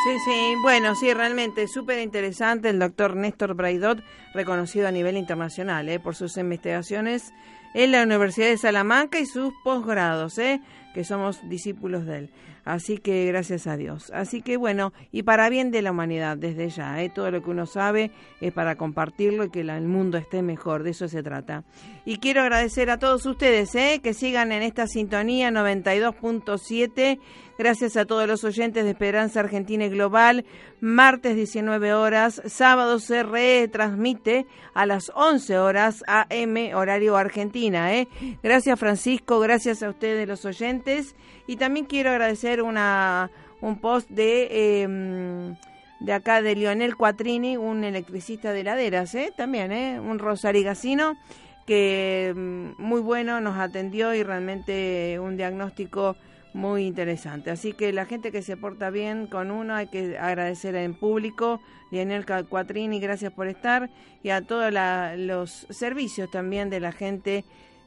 [0.03, 5.90] Sí, sí, bueno, sí, realmente súper interesante el doctor Néstor Braidot, reconocido a nivel internacional
[5.90, 7.34] eh, por sus investigaciones
[7.74, 10.62] en la Universidad de Salamanca y sus posgrados, eh,
[10.94, 12.30] que somos discípulos de él.
[12.64, 14.11] Así que gracias a Dios.
[14.14, 17.11] Así que bueno, y para bien de la humanidad desde ya, ¿eh?
[17.11, 20.90] todo lo que uno sabe es para compartirlo y que el mundo esté mejor, de
[20.90, 21.64] eso se trata.
[22.05, 24.01] Y quiero agradecer a todos ustedes ¿eh?
[24.03, 27.18] que sigan en esta sintonía 92.7.
[27.61, 30.46] Gracias a todos los oyentes de Esperanza Argentina y Global.
[30.80, 37.94] Martes 19 horas, sábado se retransmite a las 11 horas AM horario Argentina.
[37.94, 38.08] ¿eh?
[38.42, 41.14] Gracias Francisco, gracias a ustedes los oyentes.
[41.46, 43.30] Y también quiero agradecer una,
[43.61, 45.56] un post de, em,
[46.00, 49.34] de acá de Lionel Quattrini, un electricista de laderas, ¿eh?
[49.36, 50.00] también, ¿eh?
[50.00, 51.18] un rosarigacino
[51.66, 56.16] que em, muy bueno nos atendió y realmente un diagnóstico
[56.53, 57.51] muy interesante.
[57.51, 61.61] Así que la gente que se porta bien con uno hay que agradecer en público.
[61.90, 63.90] Lionel Quattrini, gracias por estar.
[64.22, 64.72] Y a todos
[65.16, 67.44] los servicios también de la gente